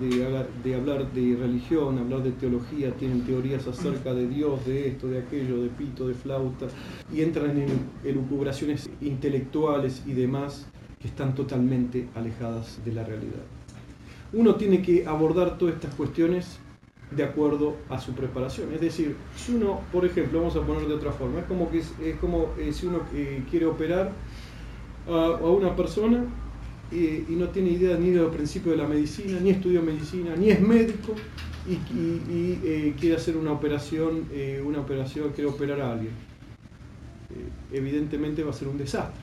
[0.64, 5.18] de, hablar de religión, hablar de teología, tienen teorías acerca de Dios, de esto, de
[5.18, 6.68] aquello, de pito, de flauta,
[7.12, 7.68] y entran en
[8.02, 10.66] elucubraciones intelectuales y demás
[10.98, 13.44] que están totalmente alejadas de la realidad.
[14.32, 16.58] Uno tiene que abordar todas estas cuestiones
[17.10, 18.72] de acuerdo a su preparación.
[18.72, 21.78] Es decir, si uno, por ejemplo, vamos a poner de otra forma, es como, que
[21.78, 23.00] es, como eh, si uno
[23.50, 24.12] quiere operar
[25.08, 26.24] a una persona
[26.92, 30.36] eh, y no tiene idea ni de los principios de la medicina, ni estudió medicina,
[30.36, 31.14] ni es médico
[31.68, 31.78] y,
[32.64, 36.12] eh, quiere hacer una operación, eh, una operación, quiere operar a alguien.
[37.72, 39.20] evidentemente va a ser un desastre.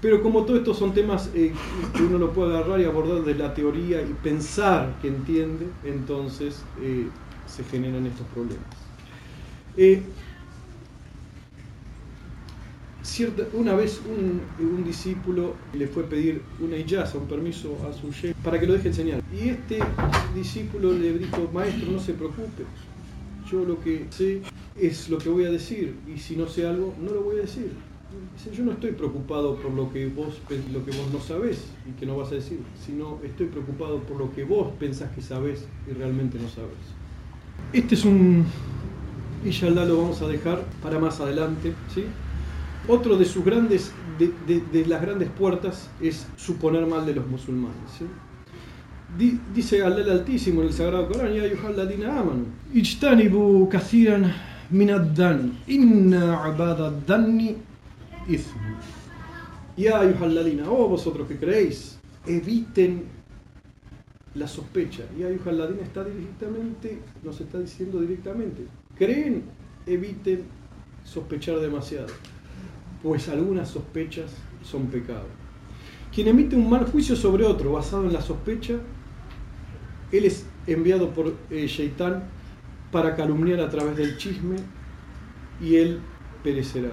[0.00, 1.52] Pero como todos estos son temas que
[2.02, 6.62] uno lo puede agarrar y abordar de la teoría y pensar que entiende, entonces
[7.46, 8.64] se generan estos problemas.
[13.54, 18.36] Una vez un, discípulo le fue a pedir una ijaza, un permiso a su sheikh
[18.36, 19.20] para que lo deje enseñar.
[19.32, 19.80] Y este
[20.34, 22.64] discípulo le dijo, maestro, no se preocupe,
[23.50, 24.42] yo lo que sé
[24.80, 27.40] es lo que voy a decir, y si no sé algo, no lo voy a
[27.40, 27.72] decir.
[28.36, 30.40] Dice, yo no estoy preocupado por lo que vos
[30.72, 34.18] lo que vos no sabés y que no vas a decir, sino estoy preocupado por
[34.18, 36.70] lo que vos pensás que sabés y realmente no sabés.
[37.72, 38.46] Este es un...
[39.44, 42.04] Y ya lo vamos a dejar para más adelante, ¿sí?
[42.88, 47.26] Otro de sus grandes, de, de, de, las grandes puertas es suponer mal de los
[47.26, 47.76] musulmanes.
[47.98, 48.06] ¿sí?
[49.54, 54.32] Dice Allah el Altísimo en el Sagrado Corán, Ya yuhalladina amanu, ijtanibu kathiran
[54.70, 57.56] minaddan, inna abadadanni
[58.28, 58.76] ithmu.
[59.76, 63.04] Ya yuhalladina, oh vosotros que creéis, eviten
[64.34, 65.02] la sospecha.
[65.18, 68.66] Ya yuhalladina está directamente, nos está diciendo directamente,
[68.96, 69.44] creen,
[69.86, 70.44] eviten
[71.04, 72.08] sospechar demasiado
[73.02, 74.30] pues algunas sospechas
[74.62, 75.26] son pecado.
[76.12, 78.74] Quien emite un mal juicio sobre otro basado en la sospecha,
[80.10, 82.24] él es enviado por eh, Shaitán
[82.90, 84.56] para calumniar a través del chisme
[85.60, 86.00] y él
[86.42, 86.90] perecerá.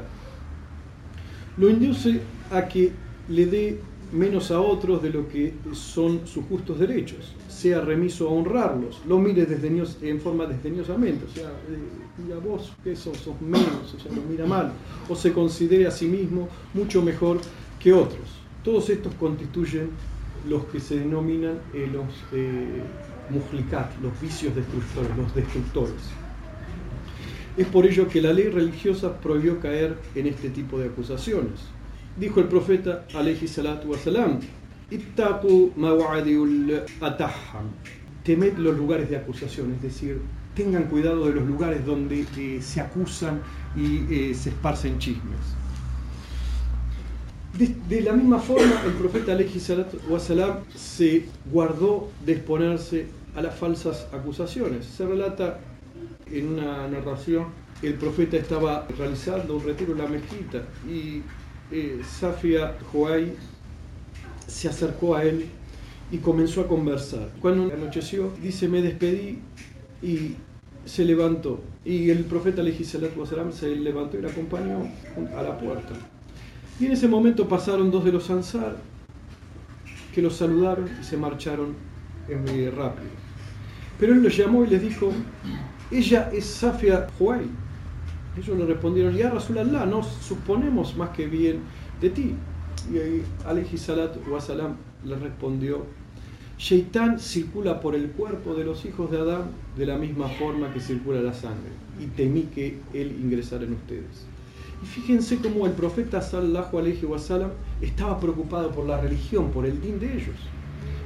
[1.58, 2.92] Lo induce a que
[3.30, 8.32] le dé menos a otros de lo que son sus justos derechos, sea remiso a
[8.32, 11.44] honrarlos, lo mire desdeños, en forma desdeñosamente, eh,
[12.36, 14.74] a vos que sos, sos menos, o sea, lo mira mal,
[15.08, 17.40] o se considere a sí mismo mucho mejor
[17.80, 18.28] que otros.
[18.64, 19.90] Todos estos constituyen
[20.48, 22.82] los que se denominan eh, los eh,
[24.02, 26.02] los vicios destructores, los destructores.
[27.58, 31.60] Es por ello que la ley religiosa prohibió caer en este tipo de acusaciones.
[32.18, 34.40] Dijo el profeta, alayhi salatu wasalam,
[37.02, 37.66] ataham,
[38.24, 40.22] temed los lugares de acusación, es decir,
[40.58, 43.42] tengan cuidado de los lugares donde eh, se acusan
[43.76, 45.38] y eh, se esparcen chismes.
[47.90, 49.60] De, la misma forma, el profeta alayhi
[50.10, 54.86] wasalam se guardó de exponerse a las falsas acusaciones.
[54.86, 55.60] Se relata
[56.32, 57.46] en una narración,
[57.82, 61.22] el profeta estaba realizando un retiro en la mezquita y
[61.72, 63.34] eh, Safia Joay
[64.48, 65.46] se acercó a él
[66.12, 67.30] y comenzó a conversar.
[67.42, 69.40] Cuando anocheció, dice, me despedí
[70.02, 70.36] y
[70.88, 71.60] se levantó.
[71.86, 72.64] Y el profeta
[73.16, 74.90] wasalam se levantó y le acompañó
[75.38, 75.94] a la puerta.
[76.80, 78.78] Y en ese momento pasaron dos de los ansar
[80.14, 81.76] que los saludaron y se marcharon
[82.28, 83.10] muy rápido.
[84.00, 85.12] Pero él los llamó y les dijo,
[85.92, 87.46] ella es Safia Huay.
[88.38, 91.62] Ellos le respondieron, ya Rasulallah, no suponemos más que bien
[92.02, 92.36] de ti.
[92.92, 95.86] Y ahí Salat Wasalam le respondió,
[96.58, 100.80] Sheitán circula por el cuerpo de los hijos de Adán de la misma forma que
[100.80, 101.70] circula la sangre,
[102.02, 104.26] y temí que él ingresara en ustedes.
[104.82, 109.80] Y fíjense cómo el profeta sallallahu alaihi wasallam estaba preocupado por la religión, por el
[109.82, 110.36] din de ellos.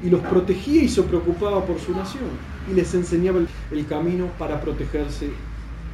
[0.04, 2.30] Y los protegía y se preocupaba por su nación.
[2.70, 5.30] Y les enseñaba el camino para protegerse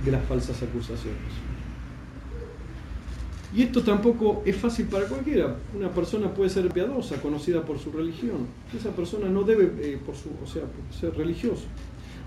[0.06, 1.47] de las falsas acusaciones.
[3.56, 5.56] Y esto tampoco es fácil para cualquiera.
[5.76, 8.48] Una persona puede ser piadosa, conocida por su religión.
[8.76, 10.64] Esa persona no debe, eh, por su, o sea,
[11.00, 11.64] ser religioso,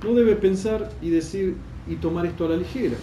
[0.02, 1.56] no debe pensar y decir
[1.87, 2.96] y tomar esto a la ligera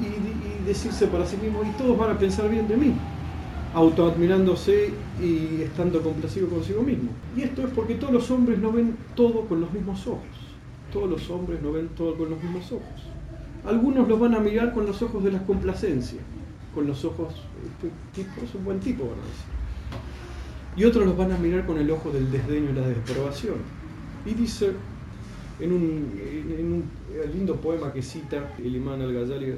[0.00, 2.94] y, decirse para sí mismo, y todos van a pensar bien de mí,
[3.74, 7.10] autoadmirándose y estando complacido consigo mismo.
[7.36, 10.22] Y esto es porque todos los hombres no ven todo con los mismos ojos.
[10.92, 13.13] Todos los hombres no ven todo con los mismos ojos.
[13.66, 16.20] Algunos los van a mirar con los ojos de la complacencia,
[16.74, 19.16] con los ojos, este tipo es un buen tipo, decir.
[20.76, 23.56] Y otros los van a mirar con el ojo del desdeño y la desaprobación.
[24.26, 24.72] Y dice,
[25.60, 26.12] en un,
[26.58, 26.84] en un
[27.32, 29.54] lindo poema que cita el imán al-Ghazali,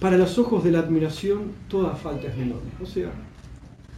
[0.00, 3.10] para los ojos de la admiración toda falta es menor o sea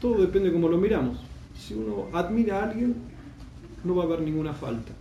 [0.01, 1.19] todo depende de cómo lo miramos
[1.57, 2.95] si uno admira a alguien
[3.85, 4.93] no va a haber ninguna falta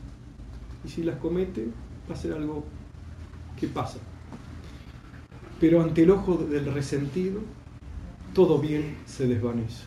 [0.85, 1.67] y si las comete
[2.09, 2.63] va a ser algo
[3.59, 3.99] que pasa
[5.59, 7.41] pero ante el ojo del resentido,
[8.33, 9.85] todo bien se desvanece.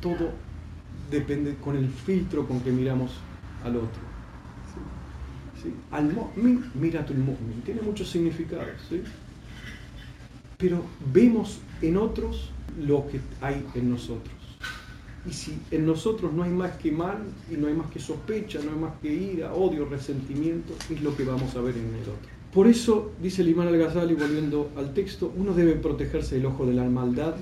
[0.00, 0.30] Todo
[1.10, 3.10] depende con el filtro con que miramos
[3.64, 4.08] al otro.
[5.90, 7.62] Al mu'min, mira tu mu'min.
[7.64, 8.68] Tiene muchos significados.
[10.58, 14.34] Pero vemos en otros lo que hay en nosotros.
[15.28, 17.18] Y si en nosotros no hay más que mal
[17.50, 21.16] y no hay más que sospecha, no hay más que ira, odio, resentimiento, es lo
[21.16, 22.28] que vamos a ver en el otro.
[22.52, 26.72] Por eso, dice el imán al-Ghazali, volviendo al texto, uno debe protegerse del ojo de
[26.74, 27.36] la maldad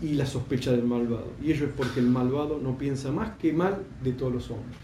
[0.00, 1.32] y la sospecha del malvado.
[1.42, 4.78] Y ello es porque el malvado no piensa más que mal de todos los hombres.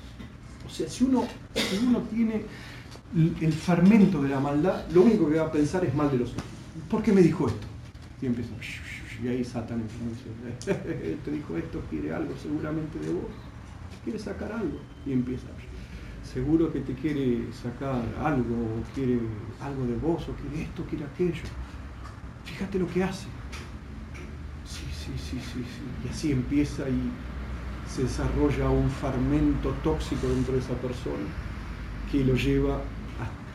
[0.67, 1.25] O sea, si uno,
[1.87, 2.43] uno tiene
[3.41, 6.29] el fermento de la maldad, lo único que va a pensar es mal de los
[6.31, 6.47] hombres.
[6.91, 7.70] ¿Por qué me dijo esto?
[8.23, 8.51] Y empieza,
[9.23, 10.83] y ahí Satán empieza,
[11.25, 13.31] te dijo esto, quiere algo seguramente de vos,
[14.05, 14.79] quiere sacar algo.
[15.07, 15.47] Y empieza,
[16.23, 19.21] seguro que te quiere sacar algo, o quiere
[19.61, 21.43] algo de vos, o quiere esto, quiere aquello.
[22.45, 23.27] Fíjate lo que hace.
[24.65, 26.07] Sí, sí, sí, sí, sí.
[26.07, 27.11] Y así empieza y
[27.89, 31.27] se desarrolla un fermento tóxico dentro de esa persona
[32.11, 32.81] que lo lleva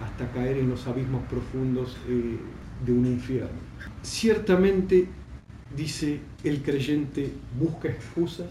[0.04, 2.38] hasta caer en los abismos profundos eh,
[2.86, 3.64] de un infierno.
[4.01, 5.07] Ciertamente,
[5.76, 8.49] dice, el creyente busca excusas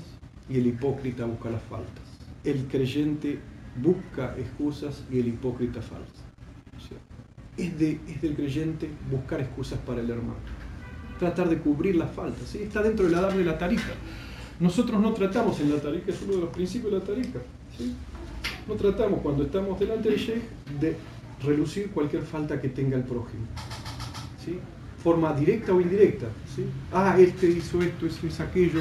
[0.49, 2.05] y el hipócrita busca las faltas.
[2.45, 3.39] El creyente
[3.77, 6.23] busca excusas y el hipócrita falsa.
[7.57, 10.37] es, de, es del creyente buscar excusas para el hermano,
[11.19, 12.49] tratar de cubrir las faltas.
[12.49, 12.63] ¿sí?
[12.63, 13.93] Está dentro de la dar de la tarifa.
[14.61, 17.39] Nosotros no tratamos en la tarifa, es uno de los principios de la tarifa.
[17.77, 17.95] ¿sí?
[18.69, 20.43] No tratamos cuando estamos delante del sheikh
[20.81, 20.97] de
[21.43, 23.47] relucir cualquier falta que tenga el prójimo.
[24.45, 24.59] ¿sí?
[25.05, 26.27] Forma directa o indirecta.
[26.57, 26.65] ¿sí?
[26.93, 28.81] Ah, este hizo esto, eso hizo aquello.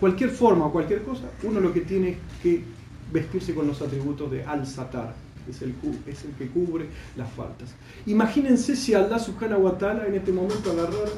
[0.00, 2.64] Cualquier forma o cualquier cosa, uno lo que tiene que
[3.12, 5.14] vestirse con los atributos de al-satar,
[5.48, 5.74] es el,
[6.06, 7.74] es que cubre las faltas.
[8.06, 11.12] Imagínense si Allah subhanahu wa ta'ala en este momento agarrara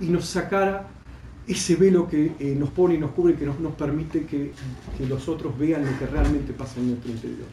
[0.00, 0.88] y nos sacara
[1.46, 4.52] ese velo que eh, nos pone y nos cubre, que nos, nos permite que,
[4.98, 7.48] que, los otros vean lo que realmente pasa en nuestro interior.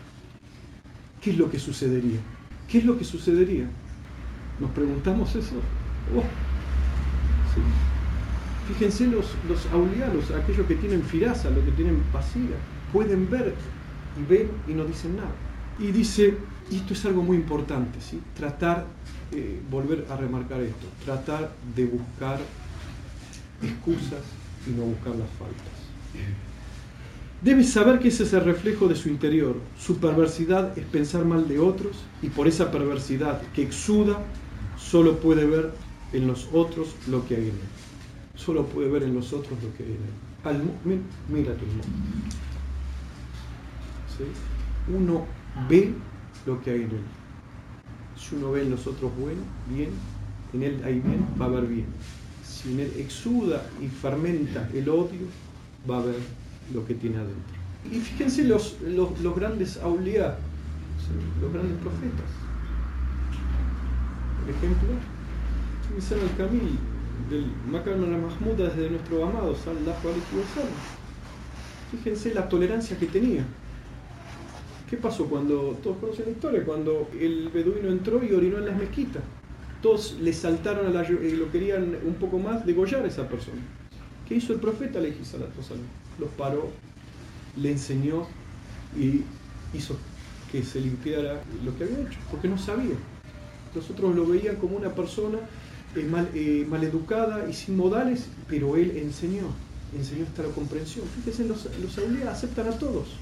[1.21, 2.19] ¿qué es lo que sucedería?
[2.69, 3.67] ¿Qué es lo que sucedería?
[4.59, 5.55] ¿Nos preguntamos eso?
[6.15, 6.23] Oh,
[8.67, 12.57] Fíjense los, los aquellos que tienen firaza, los que tienen pasiga,
[12.91, 13.53] pueden ver
[14.19, 15.31] y ven y no dicen nada.
[15.79, 16.37] Y dice,
[16.69, 18.19] y esto es algo muy importante, ¿sí?
[18.35, 18.85] tratar,
[19.31, 22.39] eh, volver a remarcar esto, tratar de buscar
[23.61, 24.21] excusas
[24.67, 25.77] y no buscar las faltas.
[27.41, 29.55] Debe saber que ese es el reflejo de su interior.
[29.79, 34.19] Su perversidad es pensar mal de otros y por esa perversidad que exuda
[34.77, 35.71] solo puede ver
[36.13, 37.69] en los otros lo que hay en él.
[38.35, 41.01] Solo puede ver en los otros lo que hay en él.
[41.29, 41.65] mira tu
[44.95, 45.25] Uno
[45.69, 45.93] ve
[46.45, 47.03] lo que hay en él.
[48.17, 49.89] Si uno ve en los otros bueno, bien,
[50.53, 51.85] en él hay bien, va a ver bien.
[52.43, 55.27] Si en él exuda y fermenta el odio,
[55.89, 56.19] va a ver
[56.73, 57.57] lo que tiene adentro.
[57.91, 60.37] Y fíjense los, los, grandes auliá,
[61.41, 62.29] los grandes profetas.
[64.41, 64.89] Por ejemplo,
[65.95, 66.77] Misal al-Kamil,
[67.29, 70.73] del Makarna Mahmuda desde nuestro amado Sallallahu Alaihi Wasallam.
[71.91, 73.45] Fíjense la tolerancia que tenía.
[74.89, 78.77] ¿Qué pasó cuando, todos conocen la historia, cuando el beduino entró y orinó en las
[78.77, 79.23] mezquitas?
[79.81, 83.61] Todos le saltaron a la, y lo querían un poco más degollar a esa persona.
[84.27, 84.99] ¿Qué hizo el profeta?
[84.99, 85.13] Le
[86.19, 86.69] Los paró,
[87.55, 88.27] le enseñó
[88.97, 89.21] y
[89.73, 89.97] hizo
[90.51, 92.95] que se limpiara lo que había hecho, porque no sabía.
[93.75, 95.39] Los otros lo veían como una persona
[95.97, 99.47] eh, mal, eh, maleducada y sin modales, pero él enseñó,
[99.97, 101.05] enseñó hasta la comprensión.
[101.15, 103.15] Fíjense, los, los aceptan a todos.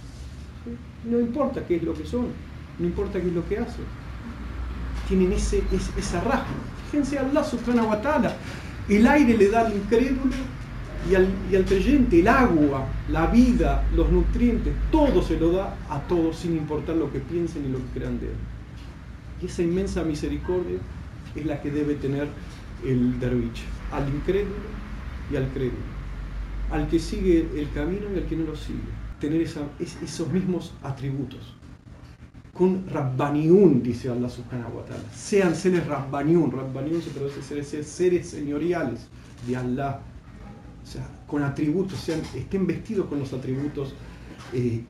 [1.09, 2.27] No importa qué es lo que son,
[2.79, 3.85] no importa qué es lo que hacen.
[5.07, 5.61] Tienen ese,
[5.97, 6.55] esa rasgo.
[6.91, 8.35] Fíjense, Allah subhanahu wa ta'ala,
[8.89, 10.33] el aire le da al incrédulo
[11.09, 15.75] y al, y al creyente, el agua, la vida, los nutrientes, todo se lo da
[15.89, 18.37] a todos sin importar lo que piensen y lo que crean de él.
[19.41, 20.77] Y esa inmensa misericordia
[21.35, 22.27] es la que debe tener
[22.83, 24.55] el derviche, al incrédulo
[25.31, 25.83] y al crédulo,
[26.71, 28.79] al que sigue el camino y al que no lo sigue,
[29.19, 31.55] tener esos mismos atributos.
[32.53, 35.03] Con Rabbaniun, dice Allah subhanahu wa ta'ala.
[35.13, 36.51] Sean seres Rabbaniun.
[36.51, 39.07] Rabbaniun se traduce seres, seres señoriales
[39.45, 39.99] de Allah.
[40.81, 43.93] O sea, con atributos, sean, estén vestidos con los atributos
[44.53, 44.85] eh,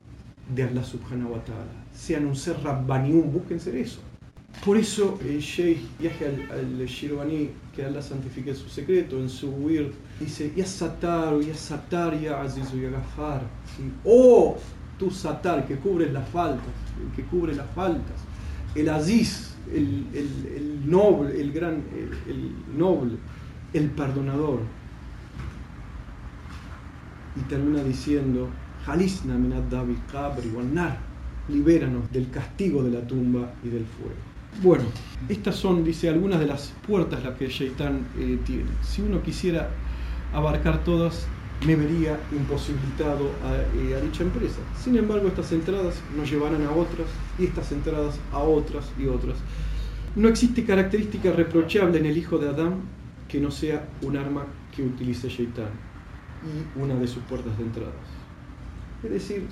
[0.53, 1.71] de Allah subhanahu wa ta'ala.
[1.91, 3.99] Sean un ser Rabbaniun, busquen ser eso.
[4.63, 10.51] Por eso el Sheikh Yahya al-Shirwani, que Allah santifique su secreto, en su wird, dice,
[10.55, 13.41] Ya Satar, Ya Satar, Ya Azizu, Ya Gafar.
[14.03, 14.57] Oh,
[14.97, 16.73] tú Satar, que cubres las faltas,
[17.15, 18.17] que cubre las faltas.
[18.73, 21.83] El Aziz, el, noble, el gran,
[22.27, 23.17] el, noble,
[23.73, 24.61] el perdonador.
[27.35, 28.49] Y termina diciendo,
[28.85, 30.51] Jalisna minad David Kabri,
[31.49, 34.24] libéranos del castigo de la tumba y del fuego.
[34.61, 34.85] Bueno,
[35.27, 38.69] estas son, dice, algunas de las puertas las que Shaitán eh, tiene.
[38.81, 39.69] Si uno quisiera
[40.33, 41.27] abarcar todas,
[41.65, 43.31] me vería imposibilitado
[43.75, 44.59] eh, a, dicha empresa.
[44.81, 49.37] Sin embargo, estas entradas nos llevarán a otras y estas entradas a otras y otras.
[50.15, 52.81] No existe característica reprochable en el hijo de Adán
[53.27, 55.69] que no sea un arma que utilice Shaitán
[56.43, 57.93] y una de sus puertas de entradas.
[59.03, 59.47] Es decir,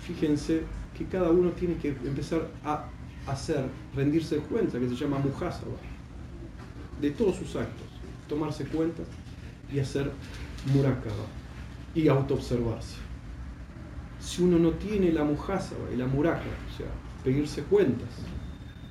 [0.00, 0.62] fíjense
[0.96, 2.86] que cada uno tiene que empezar a
[3.26, 3.64] hacer,
[3.94, 5.76] rendirse cuenta, que se llama muhasaba,
[7.00, 7.86] de todos sus actos,
[8.28, 9.02] tomarse cuenta
[9.72, 10.10] y hacer
[10.72, 11.26] murakaba
[11.94, 12.96] y autoobservarse.
[14.20, 16.86] Si uno no tiene la muhasaba y la murakaba, o sea,
[17.22, 18.08] pedirse cuentas,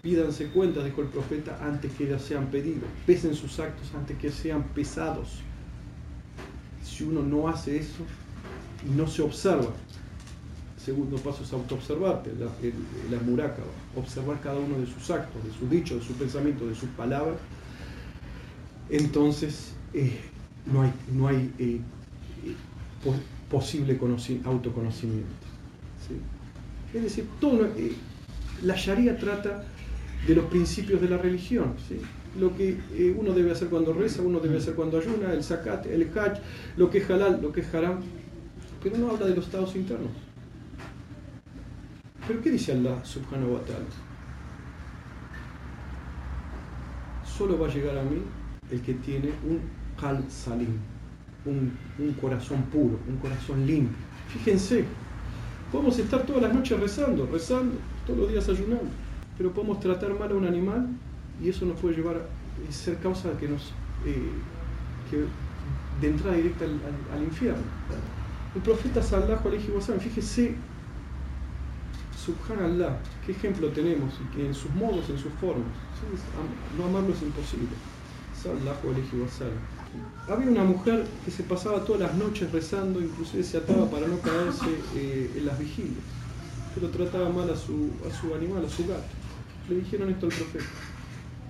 [0.02, 4.30] pídanse cuentas, dijo el profeta, antes que ya sean pedidos, pesen sus actos antes que
[4.30, 5.40] sean pesados.
[6.84, 8.04] Si uno no hace eso
[8.86, 9.74] y no se observa,
[10.86, 12.46] segundo paso es autoobservarte, la,
[13.10, 13.64] la muraca,
[13.96, 17.38] observar cada uno de sus actos, de sus dichos, de sus pensamientos, de sus palabras.
[18.90, 20.20] Entonces eh,
[20.72, 21.80] no hay, no hay eh,
[23.50, 24.00] posible
[24.46, 25.46] autoconocimiento.
[26.94, 27.94] Es decir, todo, eh,
[28.62, 29.64] la Sharia trata
[30.28, 31.74] de los principios de la religión.
[32.40, 32.78] Lo que
[33.18, 36.40] uno debe hacer cuando reza, uno debe hacer cuando ayuna, el zakat, el hajj,
[36.78, 38.02] lo que es halal, lo que es haram.
[38.84, 40.25] Pero no habla de los estados internos.
[42.28, 43.86] Pero ¿qué dice Allah subhanahu wa ta'ala?
[47.26, 48.22] Solo va a llegar a mí
[48.72, 49.60] el que tiene un
[50.00, 50.80] kal salim,
[51.46, 51.78] un,
[52.20, 53.98] corazón puro, un corazón limpio.
[54.30, 54.86] Fíjense,
[55.72, 57.76] podemos estar todas las noches rezando, rezando,
[58.08, 58.90] todos los días ayunando,
[59.38, 60.88] pero podemos tratar mal a un animal
[61.44, 63.72] y eso nos puede llevar a ser causa de que nos
[64.06, 64.32] eh,
[66.02, 67.62] de entrada directa al, infierno.
[68.56, 70.56] El profeta sallallahu alaihi wasallam, fíjese
[72.26, 74.14] subhanallah, ¿qué ejemplo tenemos?
[74.24, 75.68] Y que en sus modos, en sus formas.
[76.78, 77.76] No amarlo es imposible.
[80.28, 84.20] Había una mujer que se pasaba todas las noches rezando, inclusive se ataba para no
[84.20, 86.04] caerse eh, en las vigilias,
[86.74, 89.04] pero trataba mal a su, a su animal, a su gato.
[89.70, 90.66] Le dijeron esto al profeta.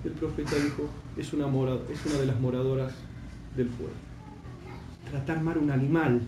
[0.06, 1.48] El profeta dijo, es una,
[1.92, 2.94] es una de las moradoras
[3.58, 3.94] del fuego.
[5.10, 6.22] Tratar mal a un animal,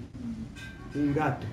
[0.96, 1.46] un gato.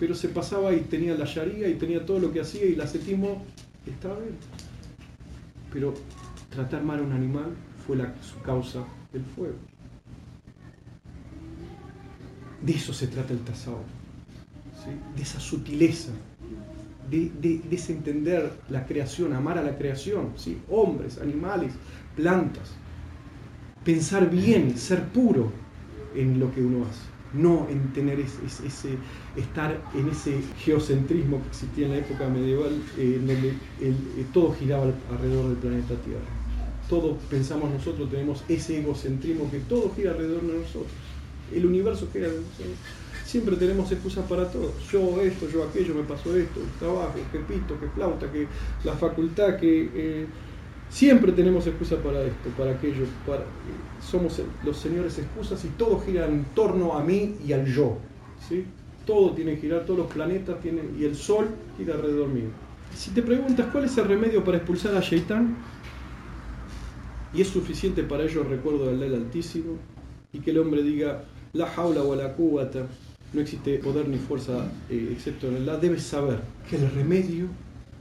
[0.00, 2.80] Pero se pasaba y tenía la sharia y tenía todo lo que hacía y el
[2.80, 3.44] ascetismo
[3.86, 4.34] estaba bien.
[5.70, 5.94] Pero
[6.48, 7.50] tratar mal a un animal
[7.86, 8.82] fue la, su causa
[9.12, 9.56] del fuego.
[12.62, 13.86] De eso se trata el tasawwuf,
[15.16, 16.12] de esa sutileza,
[17.10, 20.58] de, de, desentender la creación, amar a la creación, ¿sí?
[20.70, 21.72] hombres, animales,
[22.16, 22.70] plantas,
[23.84, 25.52] pensar bien, ser puro
[26.14, 27.00] en lo que uno hace,
[27.32, 28.96] no en tener ese,
[29.36, 33.48] estar en ese geocentrismo que existía en la época medieval, eh, en donde
[33.80, 33.94] eh,
[34.32, 36.20] todo giraba alrededor del planeta Tierra.
[36.88, 40.92] Todos pensamos nosotros, tenemos ese egocentrismo que todo gira alrededor de nosotros.
[41.54, 42.76] El universo gira de nosotros.
[43.24, 44.72] Siempre tenemos excusas para todo.
[44.90, 48.46] Yo esto, yo aquello, me pasó esto, el trabajo, que pito, que flauta, que
[48.84, 49.90] la facultad, que...
[49.94, 50.26] Eh,
[50.90, 53.06] siempre tenemos excusas para esto, para aquello.
[53.26, 53.44] Para,
[54.02, 57.96] somos los señores excusas y todo gira en torno a mí y al yo.
[58.48, 58.64] ¿sí?
[59.06, 62.48] Todo tiene que girar, todos los planetas tienen, y el sol gira alrededor mío.
[62.94, 65.56] Si te preguntas cuál es el remedio para expulsar a Shaitán,
[67.32, 69.76] y es suficiente para ello el recuerdo del Altísimo,
[70.32, 72.86] y que el hombre diga, la jaula o la cubata,
[73.32, 77.46] no existe poder ni fuerza eh, excepto en Allah, debes saber que el remedio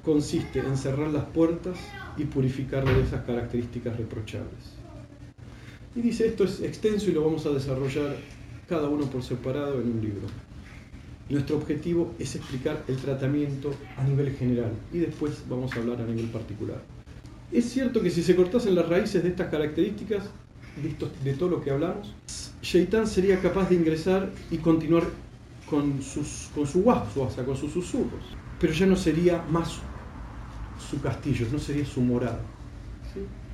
[0.03, 1.77] consiste en cerrar las puertas
[2.17, 4.79] y purificarle de esas características reprochables.
[5.95, 8.15] Y dice, esto es extenso y lo vamos a desarrollar
[8.67, 10.27] cada uno por separado en un libro.
[11.29, 16.05] Nuestro objetivo es explicar el tratamiento a nivel general y después vamos a hablar a
[16.05, 16.81] nivel particular.
[17.51, 20.23] Es cierto que si se cortasen las raíces de estas características,
[21.23, 22.13] de, todo lo que hablamos,
[22.61, 25.03] Shaitan sería capaz de ingresar y continuar
[25.69, 28.23] con, sus, con su waswasa, con sus susurros,
[28.59, 29.79] pero ya no sería más
[30.89, 32.41] su castillo, no sería su morada.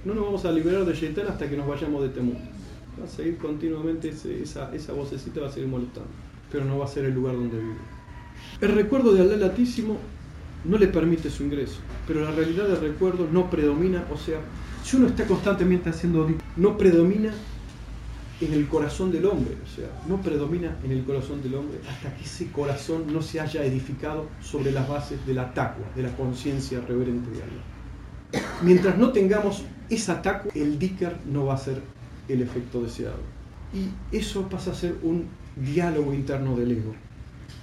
[0.04, 2.42] No nos vamos a liberar de Shaitan hasta que nos vayamos de este mundo.
[3.00, 6.10] Va a seguir continuamente, esa, esa vocecita va a seguir molestando
[6.52, 7.76] pero no va a ser el lugar donde vive.
[8.62, 9.98] El recuerdo de Allah Altísimo
[10.64, 14.40] no le permite su ingreso, pero la realidad del recuerdo no predomina, o sea,
[14.84, 17.34] si uno está constantemente haciendo no predomina
[18.42, 22.14] en el corazón del hombre, o sea, no predomina en el corazón del hombre hasta
[22.16, 26.16] que ese corazón no se haya edificado sobre las bases de la taqwa, de la
[26.16, 28.44] conciencia reverente de Allah.
[28.62, 31.82] Mientras no tengamos esa taqwa, el dhikr no va a ser
[32.28, 33.20] el efecto deseado.
[33.74, 35.26] Y eso pasa a ser un
[35.56, 36.94] diálogo interno del ego,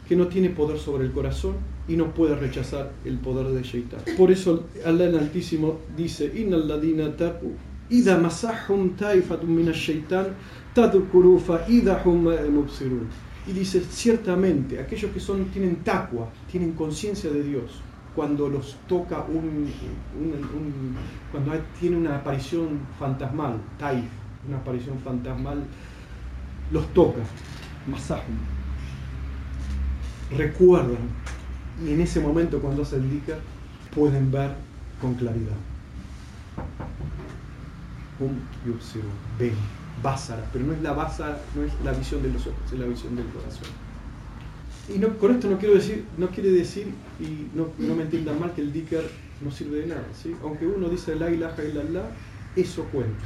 [0.08, 1.56] que no tiene poder sobre el corazón
[1.86, 4.00] y no puede rechazar el poder de Shaitan.
[4.16, 6.32] Por eso Allah el Altísimo dice,
[7.90, 8.94] ida masahum
[13.46, 17.82] y dice, ciertamente, aquellos que son, tienen taqwa, tienen conciencia de Dios,
[18.14, 19.68] cuando los toca un,
[21.30, 24.04] cuando tiene una aparición fantasmal, taif,
[24.46, 25.64] una aparición fantasmal,
[26.70, 27.20] los toca
[27.86, 28.36] masahum.
[30.36, 31.08] Recuerdan,
[31.84, 33.36] y en ese momento cuando se indica,
[33.94, 34.54] pueden ver
[35.00, 35.56] con claridad.
[38.20, 39.08] Un yubsiru,
[39.38, 39.54] ven,
[40.02, 42.86] básara, pero no es la básara, no es la visión de los ojos, es la
[42.86, 43.68] visión del corazón.
[44.94, 46.88] Y no, con esto no quiero decir, no quiere decir,
[47.20, 49.08] y no, me entiendan mal, que el dicker
[49.40, 50.04] no sirve de nada.
[50.20, 50.34] ¿sí?
[50.42, 52.10] Aunque uno dice la ilaha illallah,
[52.56, 53.24] eso cuenta,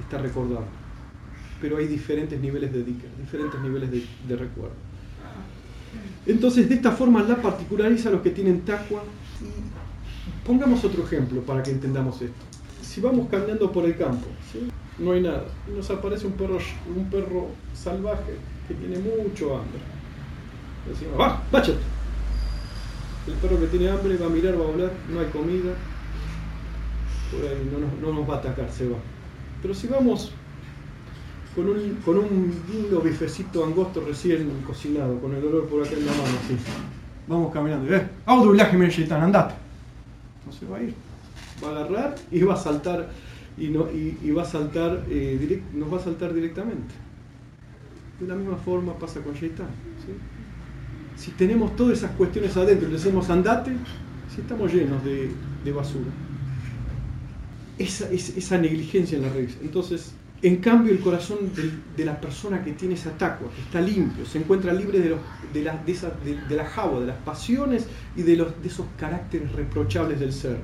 [0.00, 0.64] está recordado
[1.60, 4.74] pero hay diferentes niveles de dhikr, diferentes niveles de, recuerdo.
[6.26, 9.02] Entonces, de esta forma la particulariza a los que tienen taqwa.
[9.40, 12.44] Y pongamos otro ejemplo para que entendamos esto.
[12.82, 14.26] Si vamos caminando por el campo,
[15.00, 16.58] no hay nada, y nos aparece un perro,
[16.94, 18.36] un perro salvaje
[18.68, 19.80] que tiene mucho hambre.
[20.88, 21.78] Decimos, ¡va, báchate!
[23.26, 25.72] El perro que tiene hambre va a mirar, va a volar, no hay comida,
[27.30, 28.96] por ahí no no nos va a atacar, se va.
[29.62, 30.32] Pero si vamos
[31.54, 36.06] con un, con un lindo bifecito angosto recién cocinado, con el olor por acá en
[36.06, 36.56] la mano, así.
[37.26, 38.08] Vamos caminando, ¿eh?
[38.88, 39.54] Shaitan, andate.
[40.46, 40.94] No se va a ir.
[41.62, 43.08] Va a agarrar y va a saltar,
[43.58, 46.94] y, no, y, va a saltar, eh, nos va a saltar directamente.
[48.18, 49.68] De la misma forma pasa con Shaitan.
[51.16, 53.72] Si tenemos todas esas cuestiones adentro y le decimos andate,
[54.34, 55.30] si estamos llenos de,
[55.64, 56.10] de basura.
[57.78, 59.56] Esa, esa, negligencia en la raíz.
[59.62, 61.38] Entonces, En cambio, el corazón
[61.96, 65.14] de, la persona que tiene esa taqwa, que está limpio, se encuentra libre de,
[65.52, 67.86] de, la, de, de, la java, de las pasiones
[68.16, 70.56] y de, los, de esos caracteres reprochables del ser.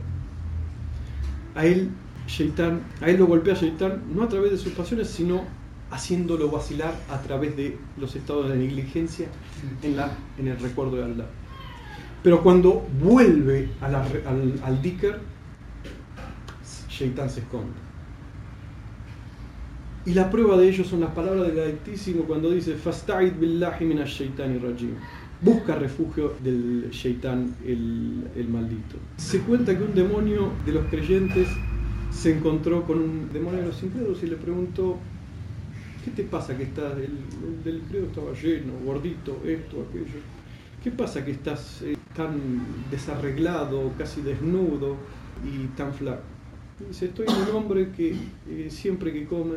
[1.54, 1.90] A él,
[2.26, 5.44] Shaitan, a él lo golpea Shaitan no a través de sus pasiones, sino
[5.90, 9.28] haciéndolo vacilar a través de los estados de negligencia
[9.82, 11.26] en, la, en el recuerdo de Allah.
[12.22, 15.20] Pero cuando vuelve al, al Diker,
[16.88, 17.86] Shaitan se esconde.
[20.06, 24.22] Y la prueba de ello son las palabras del Altísimo cuando dice Fasta'id billahi minash
[24.38, 24.94] rajim.
[25.40, 28.96] Busca refugio del Shaitan, el, maldito.
[29.16, 31.48] Se cuenta que un demonio de los creyentes
[32.16, 34.98] se encontró con un demonio de los incrédulos y le preguntó
[36.06, 40.20] ¿Qué te pasa que estás, el, del estaba lleno, gordito, esto, aquello?
[40.80, 42.38] ¿Qué pasa que estás eh, tan
[42.92, 44.94] desarreglado, casi desnudo
[45.44, 46.22] y tan flaco?
[46.88, 48.14] Dice, estoy un hombre que
[48.48, 49.56] eh, siempre que come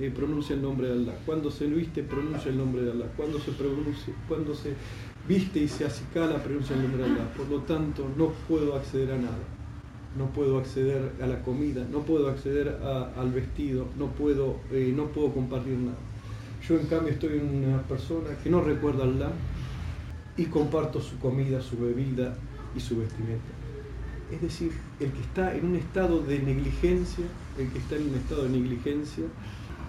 [0.00, 1.14] eh, pronuncia el nombre de Allah.
[1.24, 3.12] Cuando se viste, pronuncia el nombre de Allah.
[3.16, 4.72] Cuando se, pronuncia, cuando se
[5.28, 7.32] viste y se acicala, pronuncia el nombre de Allah.
[7.36, 9.63] Por lo tanto, no puedo acceder a nada.
[10.16, 12.78] No puedo acceder a la comida, no puedo acceder
[13.16, 15.98] al vestido, no puedo, eh, no puedo compartir nada.
[16.66, 19.32] Yo en cambio estoy en una persona que no recuerda a Allah
[20.36, 22.36] y comparto su comida, su bebida
[22.76, 23.52] y su vestimenta.
[24.32, 27.24] Es decir, el que está en un estado de negligencia,
[27.58, 29.24] el que está en un estado de negligencia,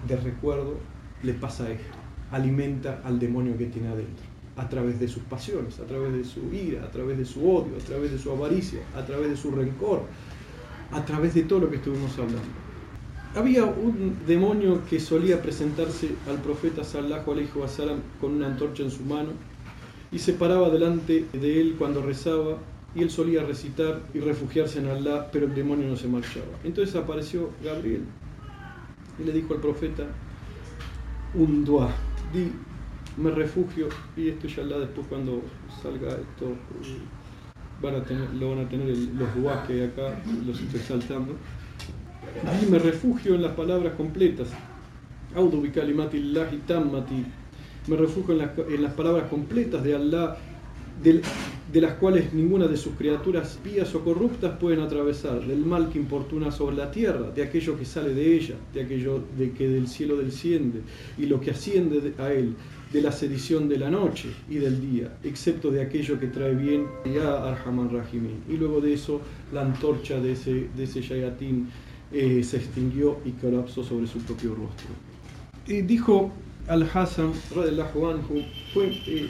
[0.06, 0.74] de recuerdo,
[1.22, 1.96] le pasa esto.
[2.30, 4.24] Alimenta al demonio que tiene adentro,
[4.56, 7.76] a través de sus pasiones, a través de su ira, a través de su odio,
[7.76, 10.02] a través de su avaricia, a través de su rencor,
[10.92, 12.40] a través de todo lo que estuvimos hablando.
[13.34, 18.90] Había un demonio que solía presentarse al profeta Sallallahu alaihi wasallam con una antorcha en
[18.90, 19.30] su mano
[20.10, 22.56] y se paraba delante de él cuando rezaba
[22.94, 26.46] y él solía recitar y refugiarse en Allah, pero el demonio no se marchaba.
[26.64, 28.04] Entonces apareció Gabriel
[29.18, 30.06] y le dijo al profeta
[31.34, 31.90] un dua,
[32.32, 32.50] di,
[33.16, 35.42] me refugio, y esto ya la después cuando
[35.82, 36.54] salga esto,
[37.80, 41.34] van a tener, lo van a tener los duas que acá, los estoy saltando.
[42.60, 44.48] Di, me refugio en las palabras completas.
[47.88, 50.36] Me refugio en las, en las palabras completas de Allah
[51.02, 55.98] de las cuales ninguna de sus criaturas pías o corruptas pueden atravesar, del mal que
[55.98, 59.88] importuna sobre la tierra, de aquello que sale de ella, de aquello de que del
[59.88, 60.80] cielo desciende
[61.18, 62.54] y lo que asciende a él,
[62.96, 66.86] de la sedición de la noche y del día, excepto de aquello que trae bien,
[67.04, 68.42] ya Arhaman Rahimin.
[68.48, 69.20] Y luego de eso,
[69.52, 71.68] la antorcha de ese, de ese Shayatin
[72.10, 74.86] eh, se extinguió y colapsó sobre su propio rostro.
[75.66, 76.32] Y dijo
[76.68, 78.42] Al-Hassan, anhu,
[78.72, 78.86] fue.
[79.06, 79.28] Eh,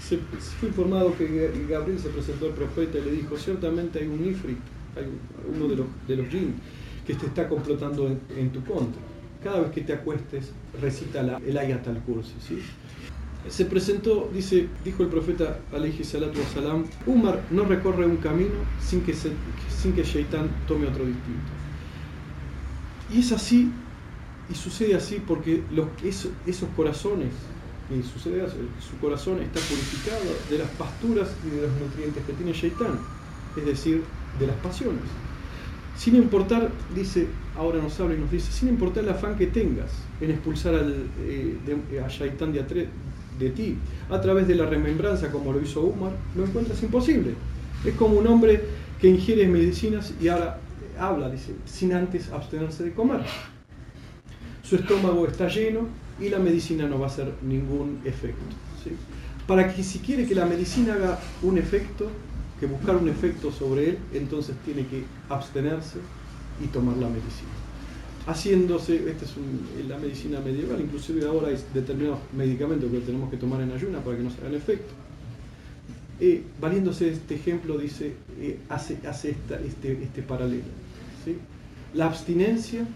[0.00, 4.28] se fue informado que Gabriel se presentó al profeta y le dijo, ciertamente hay un
[4.28, 4.58] ifrit,
[4.96, 5.06] hay
[5.54, 6.54] uno de los, de los jinn,
[7.06, 9.00] que te está complotando en, tu contra.
[9.44, 12.32] Cada vez que te acuestes, recita el ayat al kursi.
[12.40, 12.62] ¿sí?
[13.48, 19.02] Se presentó, dice, dijo el profeta alayhi salatu wasalam, Umar no recorre un camino sin
[19.02, 19.32] que, se,
[19.68, 21.52] sin que Shaitan tome otro distinto.
[23.12, 23.70] Y es así,
[24.50, 25.62] y sucede así porque
[26.02, 26.30] esos,
[26.74, 27.34] corazones
[27.90, 32.98] y su corazón está purificado de las pasturas y de los nutrientes que tiene Shaitán,
[33.58, 34.02] es decir,
[34.38, 35.02] de las pasiones.
[35.96, 39.90] Sin importar, dice, ahora nos habla y nos dice, sin importar el afán que tengas
[40.20, 41.56] en expulsar al, eh,
[42.04, 42.88] a Shaitán de,
[43.38, 43.76] de ti,
[44.10, 47.34] a través de la remembranza como lo hizo Umar, lo encuentras imposible.
[47.84, 48.62] Es como un hombre
[49.00, 50.58] que ingiere medicinas y ahora
[50.98, 53.20] habla, dice, sin antes abstenerse de comer.
[54.62, 55.86] Su estómago está lleno
[56.20, 58.42] y la medicina no va a hacer ningún efecto.
[59.46, 62.10] Para que si quiere que la medicina haga un efecto,
[62.58, 65.98] que buscar un efecto sobre él, entonces tiene que abstenerse
[66.62, 67.50] y tomar la medicina.
[68.26, 69.32] Haciéndose, esta es
[69.86, 74.16] la medicina medieval, inclusive ahora hay determinados medicamentos que tenemos que tomar en ayuna para
[74.16, 74.94] que no se hagan efecto.
[76.20, 80.62] Eh, valiéndose de este ejemplo, dice, eh, hace, hace este, este paralelo.
[81.92, 82.86] La abstinencia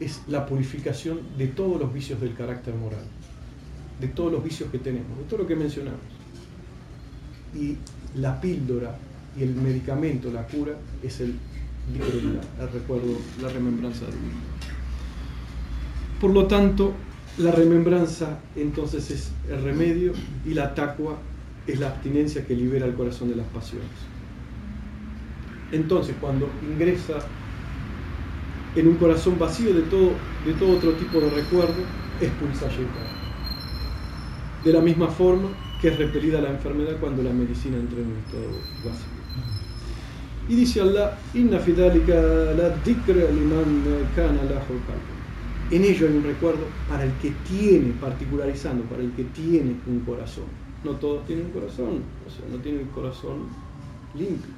[0.00, 3.04] es la purificación de todos los vicios del carácter moral,
[4.00, 6.00] de todos los vicios que tenemos, de todo lo que mencionamos.
[7.54, 7.76] Y
[8.16, 8.96] la píldora
[9.38, 11.34] y el medicamento, la cura, es el
[11.94, 14.16] el recuerdo, la remembranza Dios.
[16.20, 16.92] Por lo tanto,
[17.38, 20.12] la remembranza entonces es el remedio
[20.46, 21.18] y la taqwa
[21.66, 23.88] es la abstinencia que libera el corazón de las pasiones.
[25.72, 27.18] Entonces, cuando ingresa
[28.76, 30.12] en un corazón vacío de todo,
[30.46, 31.82] de todo otro tipo de recuerdo,
[32.20, 33.22] expulsa Shaitan.
[34.64, 35.48] De la misma forma
[35.82, 38.46] que es repelida la enfermedad cuando la medicina entra en un estado
[38.84, 39.22] vacío.
[40.48, 43.82] Y dice Allah, Inna fidalika la dikra liman
[44.14, 44.40] kana
[45.72, 50.00] En ello hay un recuerdo para el que tiene, particularizando, para el que tiene un
[50.00, 50.44] corazón.
[50.84, 53.48] No todos tienen un corazón, o sea, no tienen un corazón
[54.14, 54.52] limpio.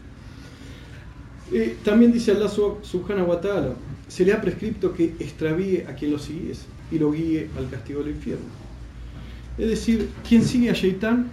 [1.53, 3.75] Eh, también dice Allah subhanahu wa ta'ala,
[4.09, 8.03] se le ha prescrito que extravíe a quien lo siguiese y lo guíe al castigo
[8.03, 8.64] del infierno.
[9.57, 11.31] Es decir, quien sigue a Shaitán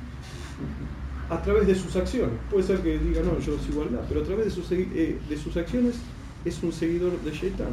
[1.30, 2.36] a través de sus acciones.
[2.51, 5.38] Puede ser que diga, no, yo sigo Allah, pero a través de sus, eh, de
[5.38, 5.95] sus acciones
[6.43, 7.69] es un seguidor de Shaitán.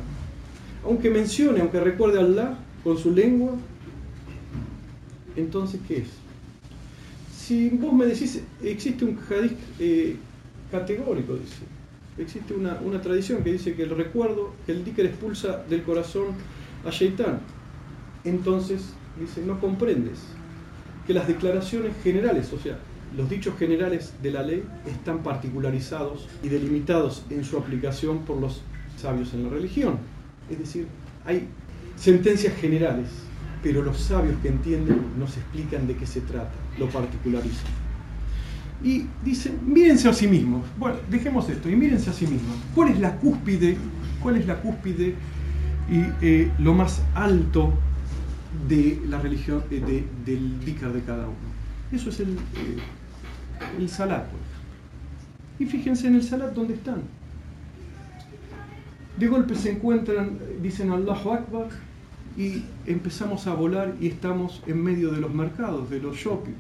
[0.85, 3.55] Aunque mencione, aunque recuerde a Allah con su lengua,
[5.37, 6.09] entonces, ¿qué es?
[7.37, 10.17] Si vos me decís, existe un hadith eh,
[10.71, 11.65] categórico, dice,
[12.17, 16.27] existe una, tradición que dice que el recuerdo, que el dicker expulsa del corazón
[16.87, 17.41] a Shaitán.
[18.25, 18.83] Entonces,
[19.19, 20.19] dice, no comprendes
[21.09, 22.79] que las declaraciones generales, o sea,
[23.17, 28.61] los dichos generales de la ley están particularizados y delimitados en su aplicación por los
[28.99, 29.97] sabios en la religión.
[30.51, 30.87] Es decir,
[31.25, 31.49] hay
[31.97, 33.09] sentencias generales,
[33.63, 37.71] pero los sabios que entienden nos explican de qué se trata, lo particularizan.
[38.85, 40.67] Y dicen, mírense a sí mismos.
[40.79, 42.55] Bueno, dejemos esto y mírense a sí mismos.
[42.75, 43.79] ¿Cuál es la cúspide?
[44.23, 45.15] ¿Cuál es la cúspide
[45.91, 47.73] y eh, lo más alto
[48.67, 51.37] de la religión, eh, del dícar de cada uno?
[51.93, 52.79] Eso es el, eh,
[53.79, 54.27] el salat.
[55.59, 57.03] Y fíjense en el salat dónde están.
[59.19, 61.69] De golpe se encuentran, dicen Allahu Akbar,
[62.37, 66.55] y empezamos a volar y estamos en medio de los mercados, de los shopping.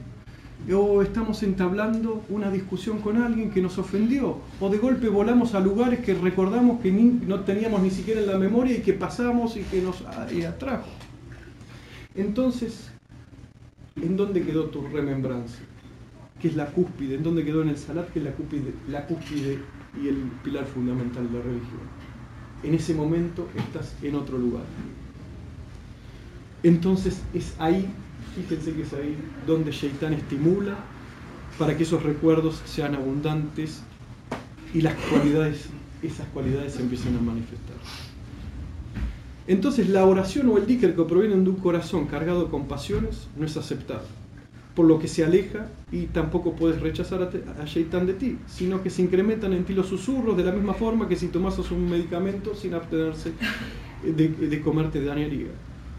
[0.74, 4.38] O estamos entablando una discusión con alguien que nos ofendió.
[4.60, 8.38] O de golpe volamos a lugares que recordamos que no teníamos ni siquiera en la
[8.38, 10.88] memoria y que pasamos y que nos atrajo.
[12.18, 12.90] Entonces,
[13.96, 15.60] ¿en dónde quedó tu remembranza?
[16.38, 18.08] Que es la cúspide, ¿en dónde quedó en el salat?
[18.10, 19.58] Que es la cúspide, la cúspide
[20.02, 22.08] y el pilar fundamental de la religión
[22.62, 24.64] en ese momento estás en otro lugar.
[26.62, 27.88] Entonces es ahí,
[28.34, 29.16] fíjense que es ahí
[29.46, 30.76] donde Shaitán estimula
[31.58, 33.82] para que esos recuerdos sean abundantes
[34.74, 35.66] y las cualidades,
[36.02, 37.76] esas cualidades se empiecen a manifestar.
[39.48, 43.44] Entonces la oración o el díker que provienen de un corazón cargado con pasiones no
[43.44, 44.04] es aceptado
[44.78, 48.90] por lo que se aleja y tampoco puedes rechazar a, Shaitan de ti, sino que
[48.90, 52.54] se incrementan en ti los susurros de la misma forma que si tomases un medicamento
[52.54, 53.32] sin abstenerse
[54.04, 55.48] de, comerte dañaría.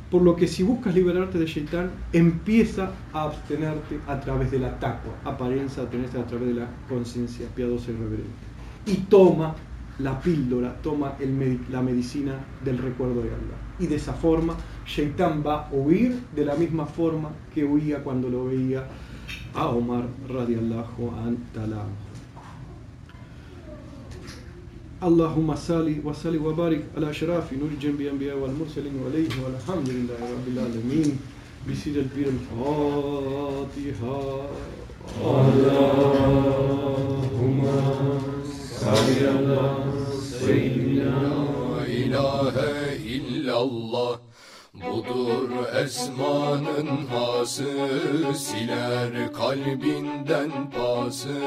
[0.10, 4.80] Por lo que si buscas liberarte de Shaitan, empieza a abstenerte a través de la
[4.80, 8.30] taqwa, apariencia abstenerse a través de la conciencia piadosa y reverente.
[8.86, 9.56] Y toma
[9.99, 11.17] la píldora, toma
[11.71, 13.59] la medicina del recuerdo de Allah.
[13.79, 14.57] Y de esa forma,
[14.87, 18.87] Shaitan va a huir de la misma forma que huía cuando lo veía
[19.55, 21.89] a Omar radiallahu antalam.
[25.05, 31.19] اللهم صل وسلم وبارك على اشراف نور الجنب الانبياء والمرسلين وعليه والحمد لله رب العالمين
[31.69, 34.21] بسير البير الفاتحه
[36.85, 38.48] اللهم صل على
[38.86, 38.96] La
[41.88, 44.20] ilahe illallah
[44.74, 45.50] Budur
[45.84, 47.74] esmanın hası
[48.36, 51.42] Siler kalbinden pası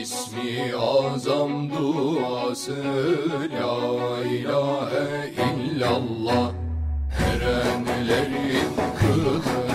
[0.00, 2.76] İsmi azam duası
[3.52, 6.52] La ilahe illallah
[7.18, 9.67] Erenlerin kılığı